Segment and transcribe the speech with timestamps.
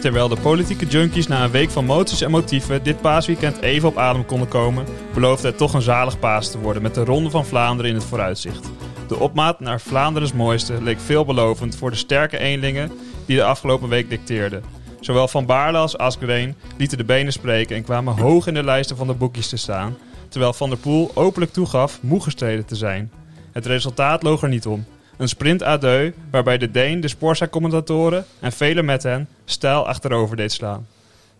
[0.00, 3.96] Terwijl de politieke junkies na een week van moties en motieven dit paasweekend even op
[3.96, 7.46] adem konden komen, beloofde het toch een zalig paas te worden met de Ronde van
[7.46, 8.77] Vlaanderen in het vooruitzicht.
[9.08, 12.90] De opmaat naar Vlaanderens mooiste leek veelbelovend voor de sterke eenlingen
[13.26, 14.62] die de afgelopen week dicteerden.
[15.00, 18.96] Zowel Van Baarle als Asgreen lieten de benen spreken en kwamen hoog in de lijsten
[18.96, 19.96] van de boekjes te staan,
[20.28, 23.12] terwijl Van der Poel openlijk toegaf moe gestreden te zijn.
[23.52, 24.84] Het resultaat loog er niet om.
[25.16, 30.52] Een sprint deux waarbij de Deen de Sporza-commentatoren en velen met hen stijl achterover deed
[30.52, 30.86] slaan.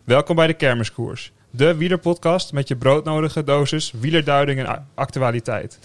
[0.05, 5.78] Welkom bij de Kermiskoers, de wielerpodcast met je broodnodige dosis wielerduiding en actualiteit.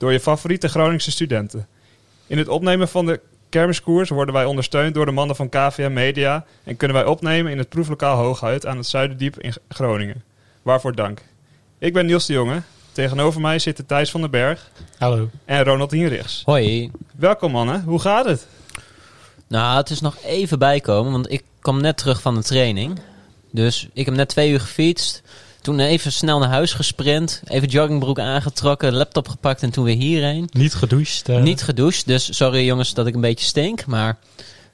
[0.00, 1.66] Door je favoriete Groningse studenten.
[2.26, 6.44] In het opnemen van de Kermiskoers worden wij ondersteund door de mannen van KVM Media
[6.64, 10.22] en kunnen wij opnemen in het proeflokaal Hooghuid aan het Zuiderdiep in Groningen.
[10.62, 11.22] Waarvoor dank.
[11.78, 12.62] Ik ben Niels de Jonge.
[12.92, 15.30] Tegenover mij zitten Thijs van den Berg Hallo.
[15.44, 16.42] en Ronald Hienrichs.
[16.44, 16.90] Hoi.
[17.16, 18.46] Welkom mannen, hoe gaat het?
[19.46, 22.98] Nou, het is nog even bijkomen, want ik kom net terug van de training.
[23.50, 25.22] Dus ik heb net twee uur gefietst.
[25.60, 27.42] Toen even snel naar huis gesprint.
[27.44, 30.48] Even joggingbroek aangetrokken, laptop gepakt en toen weer hierheen.
[30.52, 31.28] Niet gedoucht.
[31.28, 33.86] eh, Niet gedoucht, dus sorry jongens dat ik een beetje stink.
[33.86, 34.18] Maar...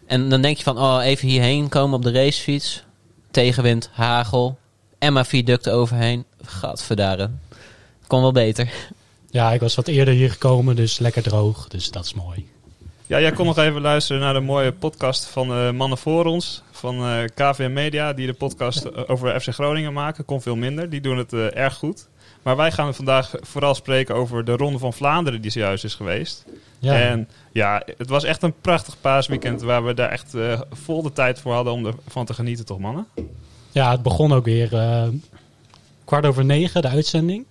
[0.07, 2.83] En dan denk je van, oh, even hierheen komen op de racefiets.
[3.31, 4.59] Tegenwind, hagel,
[4.99, 6.25] Emma viaduct overheen.
[6.45, 7.41] Gadverdaren.
[8.07, 8.73] Kon wel beter.
[9.31, 11.69] Ja, ik was wat eerder hier gekomen, dus lekker droog.
[11.69, 12.49] Dus dat is mooi.
[13.09, 16.63] Ja, jij kon nog even luisteren naar de mooie podcast van eh, Mannen voor ons.
[16.71, 20.25] Van eh KVM Media, die de podcast eh, over FC Groningen maken.
[20.25, 22.09] Kon veel minder, die doen het erg goed.
[22.43, 26.45] Maar wij gaan vandaag vooral spreken over de Ronde van Vlaanderen die zojuist is geweest.
[26.79, 30.35] Ja, En ja, het was echt een prachtig paasweekend waar we daar echt
[30.71, 33.07] vol de tijd voor hadden om ervan te genieten, toch mannen?
[33.71, 34.69] ja het begon ook weer
[36.05, 37.47] kwart over negen, de uitzending.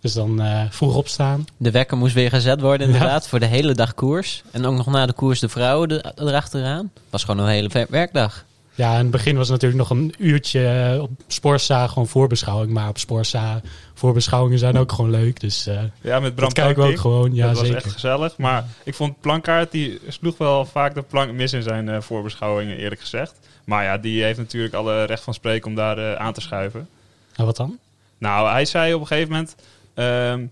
[0.00, 1.44] Dus dan eh, vroeg opstaan.
[1.56, 2.92] De wekker moest weer gezet worden, Ja.
[2.92, 4.42] inderdaad, voor de hele dag koers.
[4.52, 6.90] En ook nog na de koers de vrouwen de- erachteraan.
[7.10, 8.44] Was gewoon een hele ver- werkdag.
[8.74, 12.72] Ja, in het begin was het natuurlijk nog een uurtje eh, op Sporza gewoon voorbeschouwing.
[12.72, 13.60] Maar op Sporza
[13.94, 15.40] voorbeschouwingen zijn ook gewoon leuk.
[15.40, 17.34] Dus eh Ja, met Bram dat kijken we ook gewoon.
[17.34, 17.82] Ja, dat was zeker.
[17.84, 18.36] echt gezellig.
[18.36, 22.76] Maar ik vond Plankaart, die sloeg wel vaak de plank mis in zijn eh, voorbeschouwingen,
[22.76, 23.34] eerlijk gezegd.
[23.64, 26.88] Maar ja, die heeft natuurlijk alle recht van spreken om daar eh, aan te schuiven.
[27.34, 27.78] Nou, wat dan?
[28.18, 29.54] Nou, hij zei op een gegeven moment
[30.00, 30.46] ehm,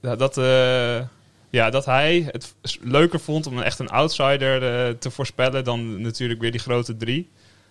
[0.00, 1.06] ja, dat, eh,
[1.50, 6.40] ja, dat hij het leuker vond om echt een outsider eh, te voorspellen dan natuurlijk
[6.40, 7.28] weer die grote drie.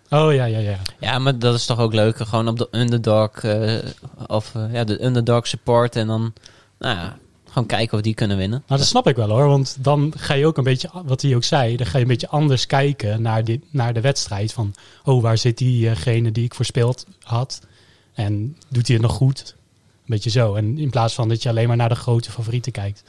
[0.10, 0.78] Oh ja, ja, ja.
[1.00, 2.26] Ja, maar dat is toch ook leuker.
[2.26, 3.78] Gewoon op de underdog, eh,
[4.28, 5.96] of ja, de underdog support.
[5.96, 6.34] En dan,
[6.80, 7.18] nou ja,
[7.48, 8.64] gewoon kijken of die kunnen winnen.
[8.68, 9.48] Nou, dat snap ik wel hoor.
[9.48, 12.10] Want dan ga je ook een beetje, wat hij ook zei, dan ga je een
[12.10, 14.54] beetje anders kijken naar, die, naar de wedstrijd.
[14.54, 14.74] Van,
[15.04, 17.62] oh, waar zit diegene die ik voorspeld had?
[18.14, 19.56] En doet hij het nog goed?
[20.04, 20.56] Een beetje zo.
[20.56, 23.04] En in plaats van dat je alleen maar naar de grote favorieten kijkt.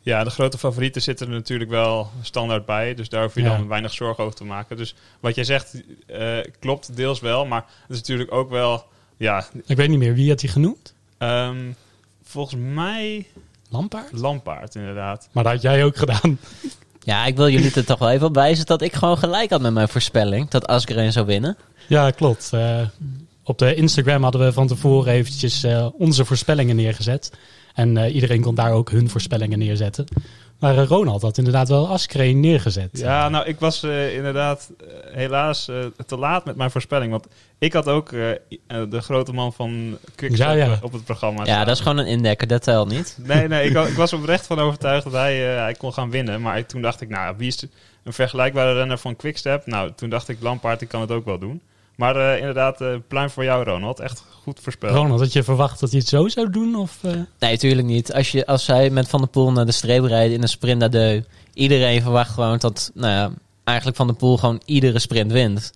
[0.00, 2.94] Ja, de grote favorieten zitten er natuurlijk wel standaard bij.
[2.94, 3.56] Dus daar hoef je Ja.
[3.56, 4.76] dan weinig zorgen over te maken.
[4.76, 7.46] Dus wat jij zegt eh, klopt deels wel.
[7.46, 8.84] Maar het is natuurlijk ook wel...
[9.16, 10.94] Ja, Ik weet niet meer, wie had hij genoemd?
[11.18, 11.70] ehm,
[12.22, 13.26] volgens mij
[13.70, 14.12] Lampaard?
[14.12, 15.28] Lampaard inderdaad.
[15.32, 16.38] Maar dat had jij ook gedaan.
[17.06, 19.60] Ja, ik wil jullie er toch wel even op wijzen dat ik gewoon gelijk had
[19.60, 20.48] met mijn voorspelling.
[20.50, 21.56] Dat Asgreen zou winnen.
[21.88, 22.50] Ja, klopt.
[22.52, 22.80] Eh,
[23.44, 27.32] op de Instagram hadden we van tevoren eventjes eh, onze voorspellingen neergezet.
[27.74, 30.04] En eh, iedereen kon daar ook hun voorspellingen neerzetten.
[30.58, 32.88] Maar eh, Ronald had inderdaad wel Askreen neergezet.
[32.92, 33.82] Ja, nou, ik was
[34.14, 34.70] inderdaad
[35.12, 37.10] helaas eh, te laat met mijn voorspelling.
[37.10, 37.26] Want
[37.58, 40.78] ik had ook de grote man van Quickstep Ja, ja.
[40.82, 41.66] op het programma Ja, staan.
[41.66, 43.18] dat is gewoon een indekker, dat telt niet.
[43.22, 46.40] Nee, nee, ik, ik was oprecht van overtuigd dat hij, eh, hij kon gaan winnen.
[46.40, 47.66] Maar ik- toen dacht ik, nou, wie is
[48.04, 49.66] een vergelijkbare renner van Quickstep?
[49.66, 51.60] Nou, toen dacht ik, Lampaard, die kan het ook wel doen.
[51.96, 54.00] Maar eh, inderdaad, eh pluim voor jou, Ronald.
[54.00, 54.94] Echt goed voorspeld.
[54.94, 56.74] Ronald, had je verwacht dat hij het zo zou doen?
[56.76, 57.10] Of, eh?
[57.12, 58.12] Nee, natuurlijk niet.
[58.12, 60.82] Als, je, als zij met Van der Poel naar de streep rijden in een sprint
[60.82, 61.22] à deux.
[61.54, 63.30] Iedereen verwacht gewoon dat, nou ja,
[63.64, 65.72] eigenlijk Van der Poel gewoon iedere sprint wint.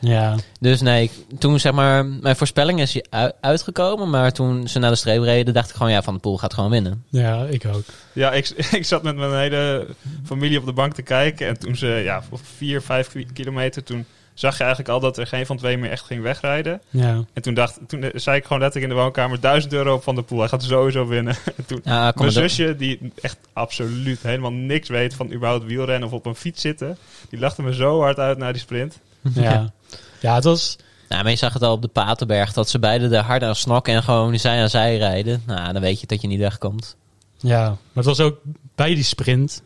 [0.00, 3.00] Ja, Dus nee, ik- toen zeg maar, mijn voorspelling is
[3.40, 4.10] uitgekomen.
[4.10, 6.54] Maar toen ze naar de streep reden, dacht ik gewoon, ja, Van der Poel gaat
[6.54, 7.04] gewoon winnen.
[7.08, 7.82] ja, ik ook.
[8.12, 8.48] Ja, ik,
[8.80, 9.86] ik zat met mijn hele
[10.24, 11.46] familie op de bank te kijken.
[11.48, 14.04] En toen ze, ja, voor vier, vijf ki- kilometer, toen
[14.36, 16.80] zag je eigenlijk al dat er geen van twee meer echt ging wegrijden.
[16.90, 17.24] Ja.
[17.32, 20.02] En toen, dacht, toen eh, zei ik gewoon letterlijk in de woonkamer, 1000 euro op
[20.02, 20.38] Van der Poel.
[20.38, 21.36] Hij gaat sowieso winnen.
[21.56, 22.30] En toen, Ja, mijn door.
[22.30, 26.98] zusje, die echt absoluut helemaal niks weet van überhaupt wielrennen of op een fiets zitten.
[27.30, 28.98] Die lachte me zo hard uit naar die sprint.
[29.34, 29.72] Ja.
[30.20, 30.76] ja, het was...
[31.08, 33.54] Nou, maar je zag het al op de Paterberg, dat ze beide er hard aan
[33.56, 35.42] snokken en gewoon zij aan zij rijden.
[35.46, 36.96] Nou, dan weet je dat je niet wegkomt.
[37.36, 38.38] Ja, maar het was ook
[38.74, 39.62] bij die sprint.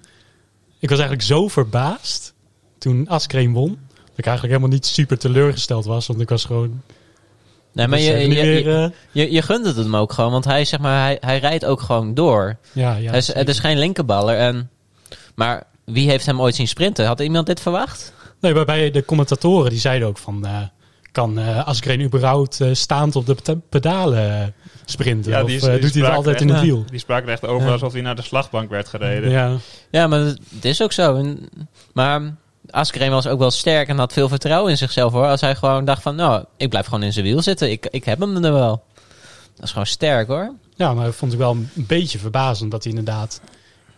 [0.78, 2.34] Ik was eigenlijk zo verbaasd
[2.78, 3.78] toen Askreen won.
[4.20, 6.06] Dat ik eigenlijk helemaal niet super teleurgesteld was.
[6.06, 6.82] Want ik was gewoon...
[7.72, 10.80] Nee, maar je, je, eh, je, je gunt het hem ook gewoon, want hij, zeg
[10.80, 12.56] maar, hij, hij rijdt ook gewoon door.
[12.72, 14.36] ja, ja, hij is, het is geen linkerballer.
[14.36, 14.70] En,
[15.34, 17.06] maar wie heeft hem ooit zien sprinten?
[17.06, 18.12] Had iemand dit verwacht?
[18.40, 20.46] Nee, maar bij de commentatoren die zeiden ook van...
[20.46, 20.58] eh,
[21.12, 25.30] kan eh Asgreen überhaupt eh, staand op de peda- pedalen sprinten?
[25.32, 26.84] Ja, of die is- die doet hij het spraken altijd in echt- het wiel?
[26.90, 27.72] Die spraken er echt over Ja.
[27.72, 29.30] alsof hij naar de slagbank werd gereden.
[29.30, 29.56] Ja,
[29.90, 31.16] Ja, maar het het is ook zo.
[31.16, 31.48] En-
[31.92, 32.34] Maar
[32.70, 35.26] Askreen was ook wel sterk en had veel vertrouwen in zichzelf hoor.
[35.26, 37.70] Als hij gewoon dacht van, nou, ik blijf gewoon in zijn wiel zitten.
[37.70, 38.82] Ik, ik heb hem er wel.
[39.54, 40.52] Dat is gewoon sterk hoor.
[40.76, 43.40] ja, maar dat vond ik wel een beetje verbazend dat hij inderdaad...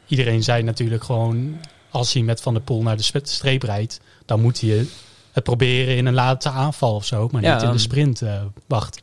[0.07, 1.61] Iedereen zei natuurlijk gewoon...
[1.91, 4.01] Als hij met Van der Poel naar de streep rijdt...
[4.27, 4.87] dan moet hij
[5.33, 7.29] het proberen in een late aanval of zo.
[7.33, 9.03] Maar Ja, niet in de um, sprint eh wachten.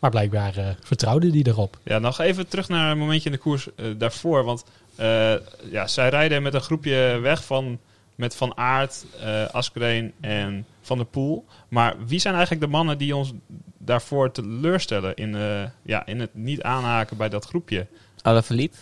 [0.00, 1.78] Maar blijkbaar eh, vertrouwde hij erop.
[1.82, 4.44] Ja, nog even terug naar een momentje in de koers eh, daarvoor.
[4.44, 4.64] Want
[4.96, 5.32] eh,
[5.70, 7.78] ja, zij rijden met een groepje weg van,
[8.20, 11.44] met Van Aert, eh Askreen en Van der Poel.
[11.68, 13.32] Maar wie zijn eigenlijk de mannen die ons
[13.78, 17.86] daarvoor teleurstellen in, eh, ja, in het niet aanhaken bij dat groepje?
[18.22, 18.76] Alaphilippe.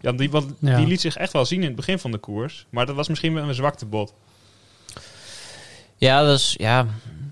[0.00, 0.76] Ja, die, want Ja.
[0.76, 2.66] die liet zich echt wel zien in het begin van de koers.
[2.70, 4.14] Maar dat was misschien wel een zwaktebod.
[5.96, 6.86] Ja, dat is ja,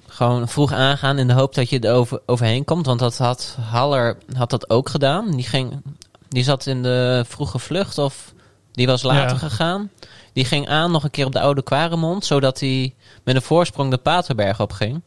[0.06, 2.86] gewoon vroeg aangaan in de hoop dat je er over, overheen komt.
[2.86, 5.30] Want dat had Haller had dat ook gedaan.
[5.30, 5.82] Die, ging,
[6.28, 8.32] die zat in de vroege vlucht of
[8.72, 9.48] die was later Ja.
[9.48, 9.90] gegaan.
[10.34, 13.90] Die ging aan nog een keer op de oude Quaremont, zodat hij met een voorsprong
[13.90, 15.00] de Paterberg op ging.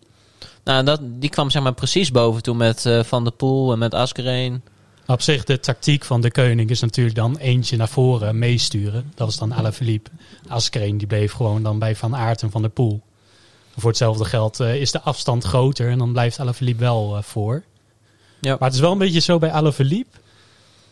[0.64, 3.80] Nou, dat, die kwam zeg maar precies boven toen met eh, Van der Poel en
[3.80, 4.62] met Asgreen.
[5.08, 9.12] Op zich, de tactiek van de koning is natuurlijk dan eentje naar voren meesturen.
[9.16, 10.10] Dat was dan Alaphilippe.
[10.48, 13.02] Askreen die bleef gewoon dan bij Van Aert en Van der Poel.
[13.78, 17.64] Voor hetzelfde geld eh, is de afstand groter en dan blijft Alaphilippe wel eh, voor.
[18.40, 18.56] Ja.
[18.60, 20.18] Maar het is wel een beetje zo bij Alaphilippe.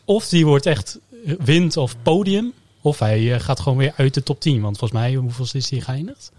[0.05, 0.99] Of die wordt echt
[1.39, 2.53] wint of podium.
[2.85, 4.61] Of hij eh, gaat gewoon weer uit de top 10.
[4.61, 6.31] Want volgens mij, hoeveel is hij geëindigd?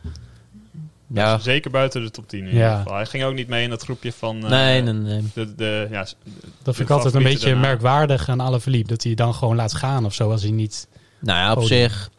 [1.06, 2.94] Ja, Zeker buiten de top 10 in ieder geval.
[2.94, 4.44] Hij ging ook niet mee in dat groepje van...
[4.44, 5.22] eh, nee, nee, nee.
[5.34, 6.06] De, de, ja,
[6.62, 7.60] Dat vind ik altijd een beetje daarna.
[7.60, 8.88] merkwaardig aan Alaphilippe.
[8.88, 10.88] Dat hij dan gewoon laat gaan of zo als hij niet...
[11.19, 11.78] Nou ja, op Podium.
[11.90, 12.10] zich.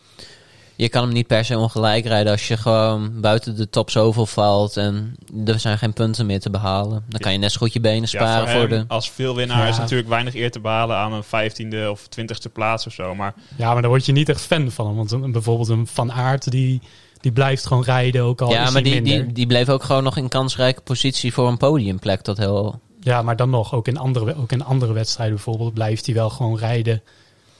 [0.79, 4.25] Je kan hem niet per se ongelijk rijden als je gewoon buiten de top zoveel
[4.25, 5.15] valt en
[5.45, 7.06] er zijn geen punten meer te behalen.
[7.09, 8.85] Dan kan je net zo goed je benen Ja, sparen voor de.
[8.88, 9.68] als veelwinnaar Ja.
[9.68, 13.15] is natuurlijk weinig eer te behalen aan een vijftiende of twintigste plaats of zo.
[13.15, 14.95] Maar Ja, maar daar word je niet echt fan van.
[14.95, 16.81] Want een, bijvoorbeeld een Van Aert, die,
[17.21, 19.24] die blijft gewoon rijden, ook al Ja, is maar die, minder.
[19.25, 22.24] die, die bleef ook gewoon nog in kansrijke positie voor een podiumplek.
[22.24, 22.79] Dat heel.
[23.00, 26.29] Ja, maar dan nog, ook in, andere, ook in andere wedstrijden bijvoorbeeld, blijft hij wel
[26.29, 27.01] gewoon rijden.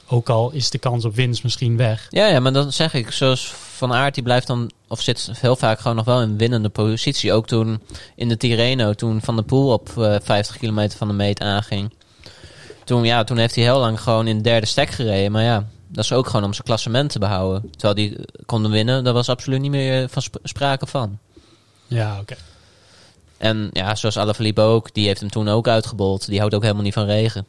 [0.09, 2.07] Ook al is de kans op winst misschien weg.
[2.09, 5.56] Ja, ja, maar dan zeg ik, zoals Van Aert, die blijft dan, of zit heel
[5.56, 7.33] vaak gewoon nog wel in winnende positie.
[7.33, 7.81] Ook toen
[8.15, 11.94] in de Tirreno, toen Van der Poel op eh, 50 kilometer van de meet aanging.
[12.83, 15.31] Toen, ja, toen heeft hij heel lang gewoon in de derde stek gereden.
[15.31, 17.69] Maar ja, dat is ook gewoon om zijn klassement te behouden.
[17.71, 21.18] Terwijl die konden winnen, daar was absoluut niet meer eh, van sp- sprake van.
[21.88, 22.36] Ja, oké.
[23.38, 26.27] En ja, zoals Alaphilippe ook, die heeft hem toen ook uitgebold.
[26.27, 27.45] Die houdt ook helemaal niet van regen.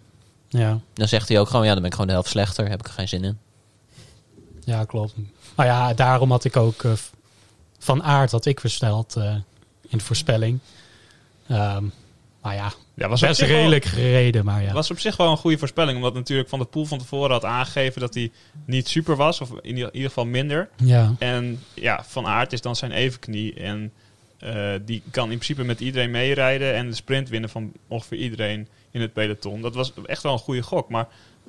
[0.49, 2.69] Ja, Dan zegt hij ook gewoon, ja, dan ben ik gewoon de helft slechter.
[2.69, 3.39] Heb ik er geen zin in.
[4.65, 5.15] ja, klopt.
[5.55, 6.93] Maar ja, daarom had ik ook eh,
[7.79, 9.35] Van Aert had ik voorspeld eh,
[9.89, 10.59] in de voorspelling.
[11.49, 11.85] Ehm,
[12.43, 14.45] maar ja, ja, was, best wel- redelijk gereden.
[14.45, 15.97] Maar ja, was op zich wel een goede voorspelling.
[15.97, 18.31] Omdat natuurlijk Van de Poel van tevoren had aangegeven dat hij
[18.65, 19.41] niet super was.
[19.41, 20.69] Of in ieder geval minder.
[20.77, 21.15] ja.
[21.19, 23.55] En ja, Van Aert is dan zijn evenknie.
[23.55, 23.93] En
[24.39, 26.75] eh, die kan in principe met iedereen meerijden.
[26.75, 29.61] En de sprint winnen van ongeveer iedereen in het peloton.
[29.63, 30.89] Dat was echt wel een goede gok.
[30.89, 31.09] Maar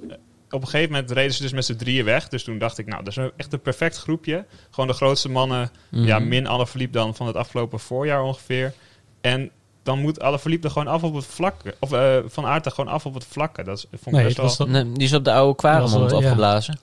[0.10, 0.16] eh,
[0.50, 2.28] op een gegeven moment reden ze dus met z'n drieën weg.
[2.28, 4.46] Dus toen dacht ik, nou, dat is een- echt een perfect groepje.
[4.70, 5.72] Gewoon de grootste mannen.
[5.90, 6.28] Ja, Mhm.
[6.28, 8.74] min Alaphilippe dan van het afgelopen voorjaar ongeveer.
[9.22, 9.52] En
[9.84, 11.76] dan moet Alaphilippe er gewoon af op het vlakke.
[11.80, 13.64] Of eh, Van Aert er gewoon af op het vlakke.
[13.64, 14.68] Dat is- vond ik Nee, best wel...
[14.68, 16.16] dat, Nee, die is op de oude was wel- ja.
[16.16, 16.80] opgeblazen.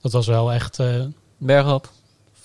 [0.00, 0.78] dat was wel echt...
[0.78, 1.04] eh,
[1.38, 1.90] Bergop.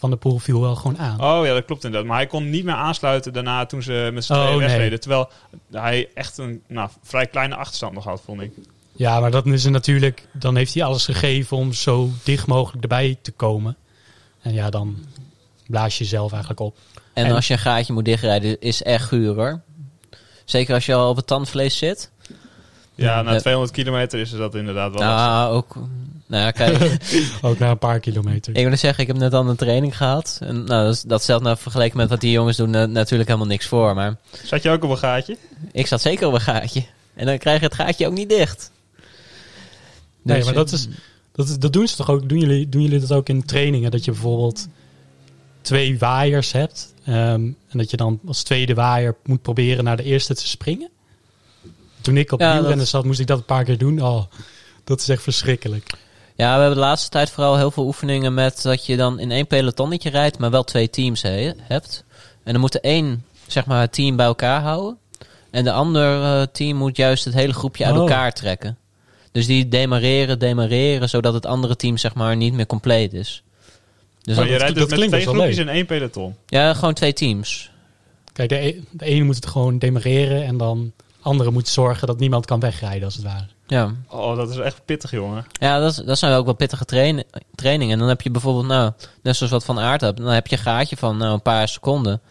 [0.01, 1.21] Van de Poel viel wel gewoon aan.
[1.21, 2.09] Oh ja, dat klopt inderdaad.
[2.09, 4.67] Maar hij kon niet meer aansluiten daarna toen ze met z'n Oh, tweeën nee.
[4.67, 4.99] wegreden.
[4.99, 5.29] Terwijl
[5.71, 8.51] hij echt een nou, vrij kleine achterstand nog had, vond ik.
[8.91, 10.27] Ja, maar dat is natuurlijk...
[10.33, 13.75] Dan heeft hij alles gegeven om zo dicht mogelijk erbij te komen.
[14.41, 14.97] En ja, dan
[15.67, 16.77] blaas je jezelf eigenlijk op.
[17.13, 19.61] En, En- als je een gaatje moet dichtrijden, is echt guur hoor.
[20.45, 22.11] Zeker als je al op het tandvlees zit.
[23.01, 25.27] Ja, na 200 kilometer is dat inderdaad wel lastig.
[25.27, 25.75] Nou, ook.
[26.27, 26.97] Nou ja, kijk.
[27.41, 28.55] Ook na een paar kilometer.
[28.55, 30.37] ik wil zeggen, ik heb net al een training gehad.
[30.43, 33.49] En nou, dat, dat stelt nou vergeleken met wat die jongens doen eh, natuurlijk helemaal
[33.49, 33.95] niks voor.
[33.95, 35.37] Maar Zat je ook op een gaatje?
[35.71, 36.83] ik zat zeker op een gaatje.
[37.13, 38.71] En dan krijg je het gaatje ook niet dicht.
[40.21, 40.87] Nee, Dus, maar dat is,
[41.31, 42.29] dat is dat doen ze toch ook?
[42.29, 43.91] Doen jullie, doen jullie dat ook in trainingen?
[43.91, 44.67] Dat je bijvoorbeeld
[45.61, 46.93] twee waaiers hebt.
[47.05, 47.15] ehm,
[47.69, 50.89] en dat je dan als tweede waaier moet proberen naar de eerste te springen.
[52.01, 54.01] Toen ik op Ja, wielrennen dat- zat, moest ik dat een paar keer doen.
[54.01, 54.23] Oh,
[54.83, 55.89] dat is echt verschrikkelijk.
[56.35, 59.31] Ja, we hebben de laatste tijd vooral heel veel oefeningen met dat je dan in
[59.31, 62.03] één pelotonnetje rijdt, maar wel twee teams he- hebt.
[62.43, 64.97] En dan moet er één, zeg maar, het team bij elkaar houden.
[65.51, 67.99] En de andere team moet juist het hele groepje uit Oh.
[67.99, 68.77] elkaar trekken.
[69.31, 73.43] Dus die demareren, demareren, zodat het andere team, zeg maar, niet meer compleet is.
[74.21, 76.35] Dus maar dan, je rijdt dat dus met klinkt twee groepjes in één peloton.
[76.47, 77.71] ja, gewoon twee teams.
[78.33, 80.91] Kijk, de, e- de ene moet het gewoon demareren en dan
[81.23, 83.45] de andere moet zorgen dat niemand kan wegrijden, als het ware.
[83.67, 85.45] Ja, Oh, dat is echt pittig, jongen.
[85.51, 87.23] ja dat, is- dat zijn ook wel pittige train,
[87.55, 87.93] trainingen.
[87.93, 90.55] En dan heb je bijvoorbeeld, nou, net zoals wat Van Aert hebt, dan heb je
[90.57, 92.21] een gaatje van nou, een paar seconden.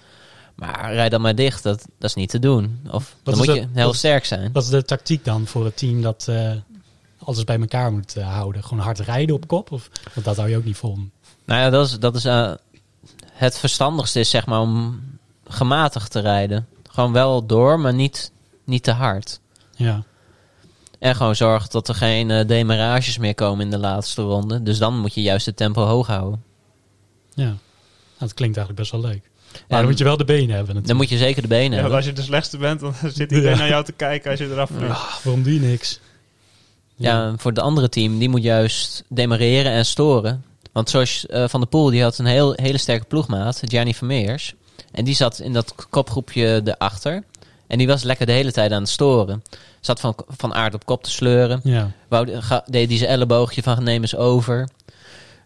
[0.54, 2.80] Maar rijd dan maar dicht, dat, dat is niet te doen.
[2.90, 4.52] Of dan moet dat- je heel dat sterk zijn.
[4.52, 6.50] Wat is de tactiek dan voor het team dat eh,
[7.24, 8.64] alles bij elkaar moet eh, houden?
[8.64, 9.72] Gewoon hard rijden op kop?
[9.72, 10.98] Of, want dat hou je ook niet vol.
[11.44, 12.52] Nou ja, dat is, dat is eh,
[13.32, 15.00] het verstandigste is zeg maar om
[15.48, 16.66] gematigd te rijden.
[16.88, 18.32] Gewoon wel door, maar niet,
[18.70, 19.40] niet te hard.
[19.76, 20.02] Ja.
[20.98, 24.62] En gewoon zorgen dat er geen eh, demarages meer komen in de laatste ronde.
[24.62, 26.42] Dus dan moet je juist het tempo hoog houden.
[27.34, 27.44] ja.
[27.44, 29.22] Nou, dat klinkt eigenlijk best wel leuk.
[29.52, 30.86] Maar En dan moet je wel de benen hebben natuurlijk.
[30.86, 31.96] dan moet je zeker de benen Ja, hebben.
[31.96, 33.56] als je de slechtste bent, dan zit iedereen Ja.
[33.58, 34.90] naar jou te kijken als je eraf vliegt.
[34.92, 36.00] Ah, waarom doe je niks?
[36.96, 40.44] Ja, en voor het andere team, die moet juist demareren en storen.
[40.72, 44.54] Want zoals eh, Van der Poel, die had een heel, hele sterke ploegmaat, Gianni Vermeers.
[44.92, 47.22] En die zat in dat kopgroepje erachter.
[47.70, 49.42] En die was lekker de hele tijd aan het storen.
[49.80, 51.60] Zat van, van aard op kop te sleuren.
[51.64, 51.90] Ja.
[52.08, 54.68] Wou, ga, deed die zijn elleboogje van neem eens over.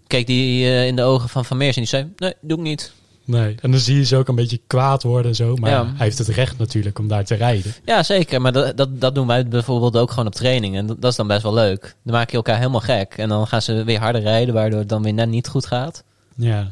[0.06, 2.92] Keek die eh, in de ogen van Vermeers en die zei, nee, doe ik niet.
[3.24, 3.56] Nee.
[3.60, 5.56] En dan zie je ze ook een beetje kwaad worden en zo.
[5.56, 5.84] Maar Ja.
[5.84, 7.74] hij heeft het recht natuurlijk om daar te rijden.
[7.84, 8.40] Ja, zeker.
[8.40, 10.76] Maar dat, dat, dat doen wij bijvoorbeeld ook gewoon op training.
[10.76, 11.94] En dat, dat is dan best wel leuk.
[12.02, 13.14] Dan maak je elkaar helemaal gek.
[13.16, 16.04] En dan gaan ze weer harder rijden, waardoor het dan weer net niet goed gaat.
[16.36, 16.70] Ja.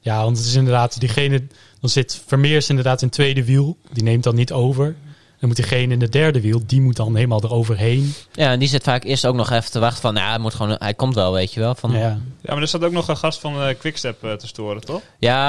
[0.00, 1.42] Ja, want het is inderdaad diegene...
[1.84, 3.76] Dan zit Vermeers inderdaad in het tweede wiel.
[3.92, 4.84] Die neemt dan niet over.
[5.38, 8.14] Dan moet diegene in het derde wiel, die moet dan helemaal eroverheen.
[8.32, 10.54] Ja, en die zit vaak eerst ook nog even te wachten van, ja, hij, moet
[10.54, 11.74] gewoon, hij komt wel, weet je wel.
[11.74, 11.98] Van, ja.
[11.98, 12.18] Ja.
[12.40, 15.00] Ja, maar er staat ook nog een gast van eh Quickstep eh, te storen, toch?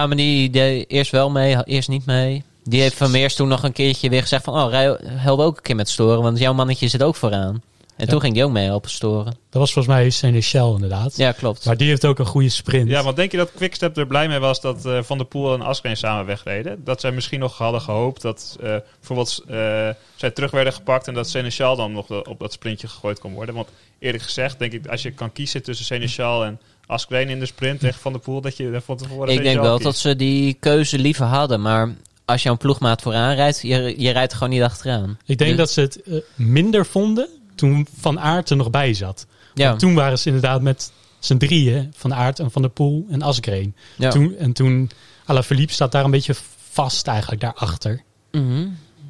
[0.08, 2.44] maar die deed eerst wel mee, eerst niet mee.
[2.64, 5.64] Die heeft Vermeers toen nog een keertje weer gezegd van, oh, rij, help ook een
[5.64, 7.62] keer met storen, want jouw mannetje zit ook vooraan.
[7.98, 8.12] En Ja.
[8.12, 9.26] toen ging die ook mee helpen storen.
[9.50, 11.18] Dat was volgens mij Seneschal inderdaad.
[11.18, 11.66] Ja, klopt.
[11.66, 12.90] Maar die heeft ook een goede sprint.
[12.90, 15.54] Ja, want denk je dat Quickstep er blij mee was dat eh, Van der Poel
[15.54, 16.84] en Askreen samen wegreden?
[16.84, 21.14] Dat zij misschien nog hadden gehoopt dat eh, bijvoorbeeld eh, zij terug werden gepakt en
[21.14, 23.56] dat Seneschal dan nog op dat sprintje gegooid kon worden.
[23.56, 23.68] Want
[24.00, 27.80] eerlijk gezegd, denk ik, als je kan kiezen tussen Seneschal en Askreen in de sprint
[27.80, 29.84] tegen Van der Poel, dat je er van tevoren Ik denk wel kiest.
[29.84, 34.34] dat ze die keuze liever hadden, maar als jouw ploegmaat vooraan rijdt, je, je rijdt
[34.34, 35.18] gewoon niet achteraan.
[35.26, 35.58] Ik denk Ja.
[35.58, 36.02] dat ze het
[36.36, 39.28] minder vonden toen Van Aert er nog bij zat.
[39.54, 43.22] Ja, Toen waren ze inderdaad met z'n drieën, Van Aert en Van der Poel en
[43.22, 43.76] Asgreen.
[43.98, 44.10] ja.
[44.10, 44.92] Toen, en toen,
[45.26, 46.36] Alaphilippe staat daar een beetje
[46.70, 48.04] vast eigenlijk daarachter.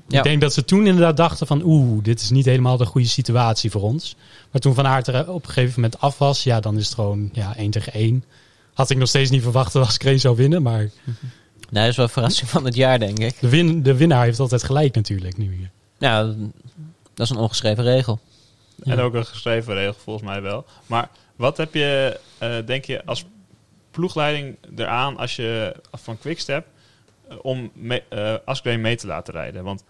[0.07, 0.17] Ja.
[0.17, 3.07] Ik denk dat ze toen inderdaad dachten van oeh, dit is niet helemaal de goede
[3.07, 4.15] situatie voor ons.
[4.51, 6.93] Maar toen Van Aert er op een gegeven moment af was, ja, dan is het
[6.93, 8.23] gewoon ja, 1 tegen 1.
[8.73, 10.89] Had ik nog steeds niet verwacht dat Asgreen zou winnen, maar
[11.69, 13.39] Nee, dat is wel een verrassing van het jaar, denk ik.
[13.39, 15.69] de, win, de winnaar heeft altijd gelijk natuurlijk nu.
[15.97, 16.23] Ja,
[17.13, 18.19] dat is een ongeschreven regel.
[18.83, 20.65] En ook een geschreven regel volgens mij wel.
[20.85, 23.25] Maar wat heb je, eh, denk je, als
[23.91, 26.67] ploegleiding eraan als je van Quickstep
[27.29, 29.63] eh, om me, eh, Asgreen mee te laten rijden?
[29.63, 29.83] Want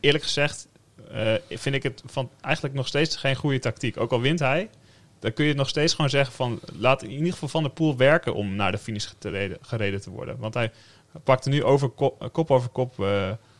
[0.00, 0.68] eerlijk gezegd
[1.48, 3.96] vind ik het van eigenlijk nog steeds geen goede tactiek.
[3.96, 4.70] Ook al wint hij,
[5.18, 7.96] dan kun je nog steeds gewoon zeggen van laat in ieder geval Van der Poel
[7.96, 10.38] werken om naar de finish gereden, gereden te worden.
[10.38, 10.72] Want hij
[11.24, 12.96] pakte nu over kop, kop over kop,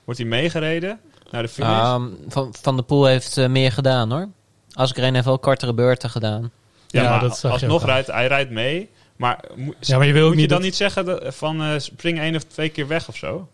[0.05, 1.71] wordt hij meegereden naar de finish.
[1.71, 4.29] Ehm, van, van de Poel heeft meer gedaan, hoor.
[4.73, 6.51] Asgreen heeft wel kortere beurten gedaan.
[6.89, 8.89] Ja, Ja, maar dat zag je alsnog rijdt hij rijdt mee.
[9.17, 11.35] Maar, mo- Ja, maar je wil ook moet je niet dan dat- niet zeggen dat,
[11.35, 13.49] van eh, spring één of twee keer weg of zo?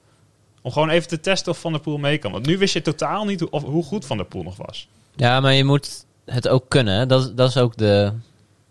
[0.63, 2.33] Om gewoon even te testen of Van der Poel mee kan.
[2.33, 4.89] Want nu wist je totaal niet hoe, of, hoe goed Van der Poel nog was.
[5.17, 7.09] Ja, maar je moet het ook kunnen.
[7.09, 8.13] Dat, is- dat is ook de...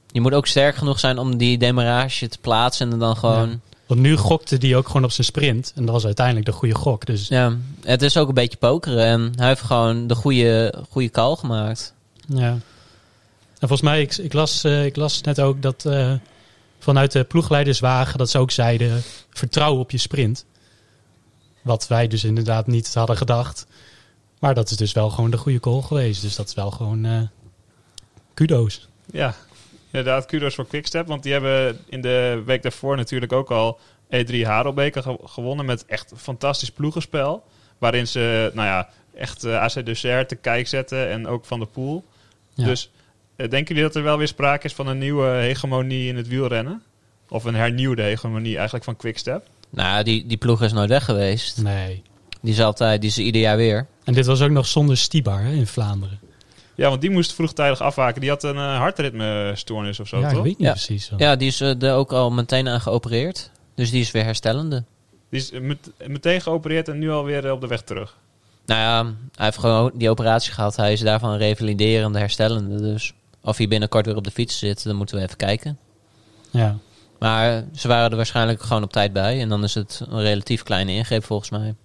[0.08, 3.50] Je moet ook sterk genoeg zijn om die demarage te plaatsen en dan gewoon...
[3.50, 3.58] Ja.
[3.88, 5.72] Want nu gokte die ook gewoon op zijn sprint.
[5.76, 7.06] En dat was uiteindelijk de goede gok.
[7.06, 9.06] Dus Ja, het is ook een beetje pokeren.
[9.06, 11.94] En hij heeft gewoon de goede, goede call gemaakt.
[12.28, 12.58] Ja.
[13.60, 16.14] En volgens mij, ik, ik, las, eh, ik las net ook dat eh,
[16.80, 20.46] vanuit de ploegleiderswagen dat ze ook zeiden: vertrouw op je sprint.
[21.62, 23.66] Wat wij dus inderdaad niet hadden gedacht.
[24.40, 26.22] Maar dat is dus wel gewoon de goede call geweest.
[26.22, 27.22] Dus dat is wel gewoon eh,
[28.34, 28.88] kudo's.
[29.12, 29.36] Ja,
[29.92, 30.26] inderdaad.
[30.26, 31.08] Kudos voor Quickstep.
[31.08, 33.80] Want die hebben in de week daarvoor natuurlijk ook al
[34.16, 35.66] E3 Harelbeke ge- gewonnen.
[35.66, 37.44] Met echt fantastisch ploegenspel.
[37.78, 41.10] Waarin ze, nou ja, echt eh AC Dessert te kijk zetten.
[41.10, 42.04] En ook Van der Poel.
[42.56, 42.66] Ja.
[42.66, 42.90] Dus
[43.36, 46.28] eh, denken jullie dat er wel weer sprake is van een nieuwe hegemonie in het
[46.28, 46.82] wielrennen?
[47.30, 49.48] Of een hernieuwde hegemonie eigenlijk van Quickstep?
[49.70, 51.62] Nou, die, die ploeg is nooit weg geweest.
[51.62, 52.04] Nee.
[52.42, 53.88] Die is altijd, die is ieder jaar weer.
[54.04, 56.20] En dit was ook nog zonder Stibar hè, in Vlaanderen.
[56.76, 58.22] Ja, want die moest vroegtijdig afwaken.
[58.22, 60.38] Die had een uh, hartritmestoornis of zo, ja, toch?
[60.38, 60.72] ik weet niet Ja.
[60.72, 61.10] precies.
[61.10, 61.20] wat.
[61.20, 63.52] Ja, die is eh, er ook al meteen aan geopereerd.
[63.76, 64.84] Dus die is weer herstellende.
[65.30, 68.18] Die is met- meteen geopereerd en nu alweer eh, op de weg terug.
[68.66, 69.04] Nou ja,
[69.36, 70.76] hij heeft gewoon die operatie gehad.
[70.76, 72.82] Hij is daarvan een revaliderende, herstellende.
[72.82, 75.78] Dus of hij binnenkort weer op de fiets zit, dan moeten we even kijken.
[76.52, 76.78] Ja.
[77.20, 79.42] Maar ze waren er waarschijnlijk gewoon op tijd bij.
[79.42, 81.76] En dan is het een relatief kleine ingreep volgens mij.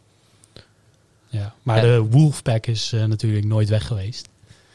[1.29, 1.55] Ja.
[1.63, 1.83] Maar Ja.
[1.83, 4.29] de Wolfpack is eh, natuurlijk nooit weg geweest.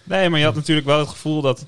[0.03, 1.65] Nee, maar je had natuurlijk wel het gevoel dat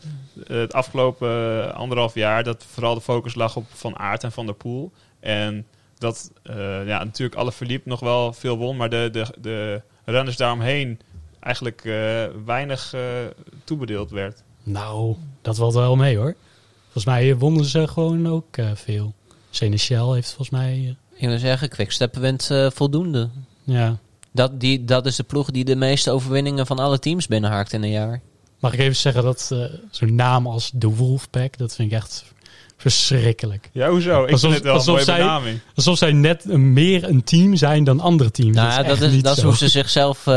[0.48, 1.30] eh, het afgelopen
[1.64, 2.44] eh, anderhalf jaar...
[2.44, 4.92] dat vooral de focus lag op Van Aert en Van der Poel.
[5.20, 5.66] En
[5.98, 8.78] dat eh, ja, natuurlijk alle verliep nog wel veel won...
[8.78, 11.00] maar de, de, de renners daaromheen
[11.40, 13.02] eigenlijk eh, weinig eh,
[13.64, 14.44] toebedeeld werd.
[14.64, 16.36] Nou, dat valt wel mee hoor.
[16.84, 19.14] Volgens mij wonnen ze gewoon ook eh, veel.
[19.50, 20.96] Seneschal heeft volgens mij...
[21.16, 23.30] Ik wil zeggen, Quickstep wint eh, voldoende.
[23.64, 23.98] ja.
[24.32, 27.84] Dat, die, dat is de ploeg die de meeste overwinningen van alle teams binnenhaakt in
[27.84, 28.22] een jaar.
[28.60, 32.34] Mag ik even zeggen dat eh, zo'n naam als de Wolfpack, dat vind ik echt
[32.78, 33.70] verschrikkelijk.
[33.72, 34.24] Ja, hoezo?
[34.24, 35.60] Ik Alsof- vind het wel een alsof mooie zij- benaming.
[35.76, 38.56] Alsof zij net een, meer een team zijn dan andere teams.
[38.56, 40.34] Nou, ja, dat is, dat is, dat hoe ze zichzelf eh,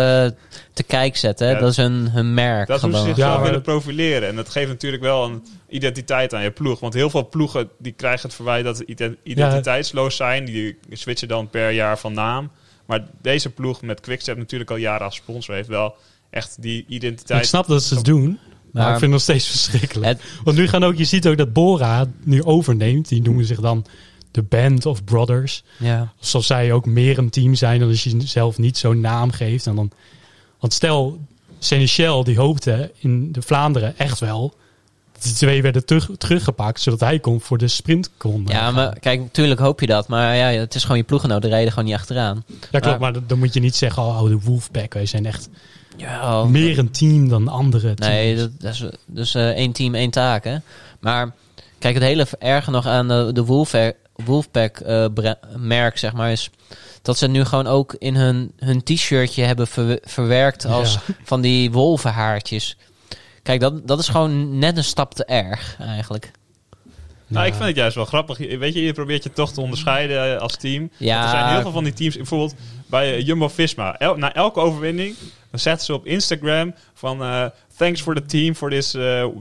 [0.72, 1.48] te kijk zetten.
[1.48, 2.66] Ja, dat is hun, hun merk.
[2.68, 3.14] Dat is hoe ze gewoon.
[3.14, 4.28] zichzelf Ja, willen profileren.
[4.28, 6.80] En dat geeft natuurlijk wel een identiteit aan je ploeg.
[6.80, 10.44] Want heel veel ploegen die krijgen het verwijt dat ze ident- identiteitsloos zijn.
[10.44, 12.50] Die switchen dan per jaar van naam.
[12.86, 15.94] Maar deze ploeg met Quickstep natuurlijk al jaren als sponsor heeft wel
[16.30, 17.40] echt die identiteit.
[17.42, 18.38] Ik snap dat ze het doen,
[18.72, 20.06] maar, Maar- ik vind het nog steeds verschrikkelijk.
[20.06, 23.08] Het- Want nu gaan ook, je ziet ook dat Bora nu overneemt.
[23.08, 23.86] Die noemen zich dan
[24.30, 25.62] de Band of Brothers.
[25.76, 26.12] ja.
[26.20, 29.66] Alsof zij ook meer een team zijn dan als je zelf niet zo'n naam geeft.
[29.66, 29.90] En dan,
[30.60, 31.18] want stel,
[31.58, 34.54] Seneschal die hoopte in de Vlaanderen echt wel.
[35.20, 38.44] Die twee werden terug, teruggepakt, zodat hij kon voor de sprint kon.
[38.46, 38.74] ja, gaan.
[38.74, 40.08] maar kijk, natuurlijk hoop je dat.
[40.08, 41.42] Maar ja, het is gewoon je ploeggenoot.
[41.42, 42.44] De rijden gewoon niet achteraan.
[42.70, 45.48] Ja, klopt, maar dan- dan moet je niet zeggen, oh, de Wolfpack, wij zijn echt
[46.00, 48.12] Ja, meer een team dan andere teams.
[48.14, 50.44] Nee, dat, dat is dus één team, één taak.
[50.44, 50.56] Hè?
[51.00, 51.34] Maar
[51.78, 55.06] kijk, het hele erge nog aan de, de Wolfpack, Wolfpack eh,
[55.56, 56.50] merk, zeg maar, is
[57.02, 61.14] dat ze nu gewoon ook in hun, hun t-shirtje hebben ver- verwerkt als Ja.
[61.24, 62.76] van die wolvenhaartjes.
[63.42, 66.30] Kijk, dat, dat is gewoon net een stap te erg, eigenlijk.
[67.30, 68.38] Nou, ik vind het juist wel grappig.
[68.38, 70.90] Je- Weet je, je probeert je toch te onderscheiden eh, als team.
[70.96, 71.22] Ja.
[71.24, 72.16] Er zijn heel veel van die teams.
[72.16, 72.54] Bijvoorbeeld
[72.86, 73.98] bij eh, Jumbo-Visma.
[73.98, 75.14] El- na elke overwinning
[75.50, 77.22] dan zetten ze op Instagram van...
[77.22, 77.44] eh,
[77.76, 78.96] thanks for the team for this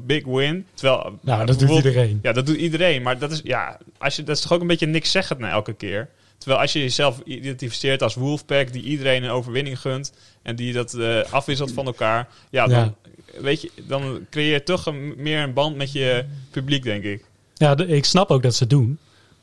[0.05, 0.65] big win.
[0.73, 1.17] Terwijl...
[1.21, 2.19] Nou, dat doet iedereen.
[2.21, 3.01] Ja, dat doet iedereen.
[3.01, 5.49] Maar dat is, ja, als je, dat is toch ook een beetje niks zeggend na
[5.49, 6.09] elke keer.
[6.37, 8.73] Terwijl als je jezelf identificeert als Wolfpack...
[8.73, 10.13] die iedereen een overwinning gunt...
[10.43, 12.27] en die dat eh, afwisselt van elkaar...
[12.49, 12.95] Ja, dan,
[13.41, 17.23] Weet je, dan creëer je toch een, meer een band met je publiek, denk ik.
[17.59, 18.97] Ja, de- ik snap ook dat ze het doen.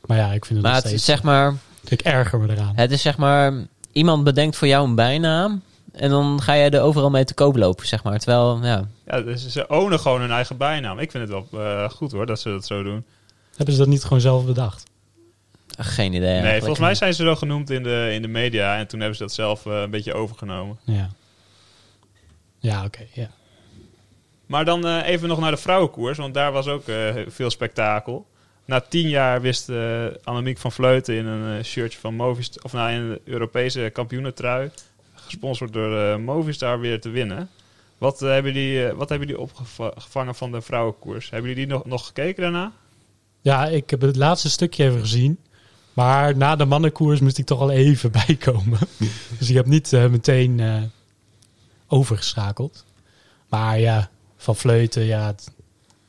[0.05, 1.53] Maar ja, ik vind het Maar nog het is zeg maar,
[1.87, 2.71] Ik erger me eraan.
[2.75, 3.53] het is zeg maar,
[3.91, 5.61] iemand bedenkt voor jou een bijnaam.
[5.91, 8.19] En dan ga jij er overal mee te koop lopen, zeg maar.
[8.19, 10.99] Terwijl, ja, Ja, dus ze ownen gewoon hun eigen bijnaam.
[10.99, 13.05] Ik vind het wel eh, goed hoor, dat ze dat zo doen.
[13.55, 14.83] Hebben ze dat niet gewoon zelf bedacht?
[15.79, 16.59] geen idee nee, eigenlijk.
[16.59, 18.77] volgens mij zijn ze zo genoemd in de, in de media.
[18.77, 20.77] En toen hebben ze dat zelf eh, een beetje overgenomen.
[20.83, 21.09] Ja.
[22.59, 23.05] Ja, oké.
[23.13, 23.29] ja.
[24.47, 26.17] Maar dan eh, even nog naar de vrouwenkoers.
[26.17, 28.27] Want daar was ook eh, veel spektakel.
[28.65, 32.63] Na tien jaar wist eh Annemiek van Vleuten in een shirtje van Movistar...
[32.63, 34.71] Of nou, in een Europese kampioenentrui...
[35.13, 37.49] gesponsord door Movistar weer te winnen.
[37.97, 41.29] Wat, hebben die, wat hebben die opgevangen van de vrouwenkoers?
[41.29, 42.71] Hebben jullie die nog, nog gekeken daarna?
[43.41, 45.39] ja, ik heb het laatste stukje even gezien.
[45.93, 48.79] Maar na de mannenkoers moest ik toch al even bijkomen.
[49.37, 50.61] dus ik heb niet meteen
[51.87, 52.85] overgeschakeld.
[53.49, 55.51] Maar ja, van Vleuten, ja, het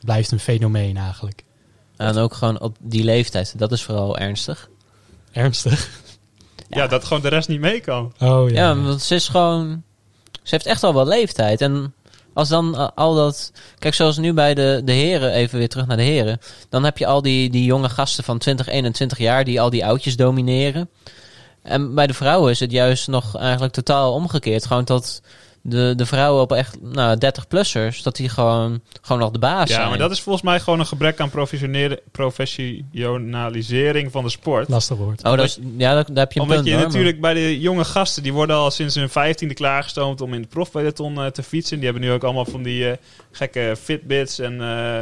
[0.01, 1.45] blijft een fenomeen eigenlijk.
[1.97, 3.59] En ook gewoon op die leeftijd.
[3.59, 4.69] Dat is vooral ernstig.
[5.33, 5.89] Ernstig.
[6.71, 8.13] Ja, dat gewoon de rest niet mee kan.
[8.21, 8.57] Oh ja.
[8.57, 9.83] Ja, want ze is gewoon...
[10.33, 11.61] Ze heeft echt al wel leeftijd.
[11.61, 11.95] En
[12.33, 13.53] als dan eh, al dat...
[13.79, 16.41] Kijk, zoals nu bij de, de heren, even weer terug naar de heren.
[16.69, 19.87] Dan heb je al die, die jonge gasten van 20, 21 jaar die al die
[19.87, 20.91] oudjes domineren.
[21.63, 24.67] En bij de vrouwen is het juist nog eigenlijk totaal omgekeerd.
[24.67, 25.23] Gewoon dat
[25.69, 29.75] de, de vrouwen op echt nou, 30-plussers, dat die gewoon, gewoon nog de baas Ja,
[29.75, 29.89] zijn.
[29.89, 34.69] maar dat is volgens mij gewoon een gebrek aan professionele- professionalisering van de sport.
[34.69, 35.25] Lastig woord.
[35.25, 37.35] Oh, dat is, ja, daar, daar heb je een Omdat punt je hoor, natuurlijk bij
[37.35, 41.27] de jonge gasten, die worden al sinds hun vijftiende klaargestoomd om in het profpeloton eh,
[41.27, 41.77] te fietsen.
[41.77, 42.97] Die hebben nu ook allemaal van die eh,
[43.33, 45.01] gekke Fitbits en eh,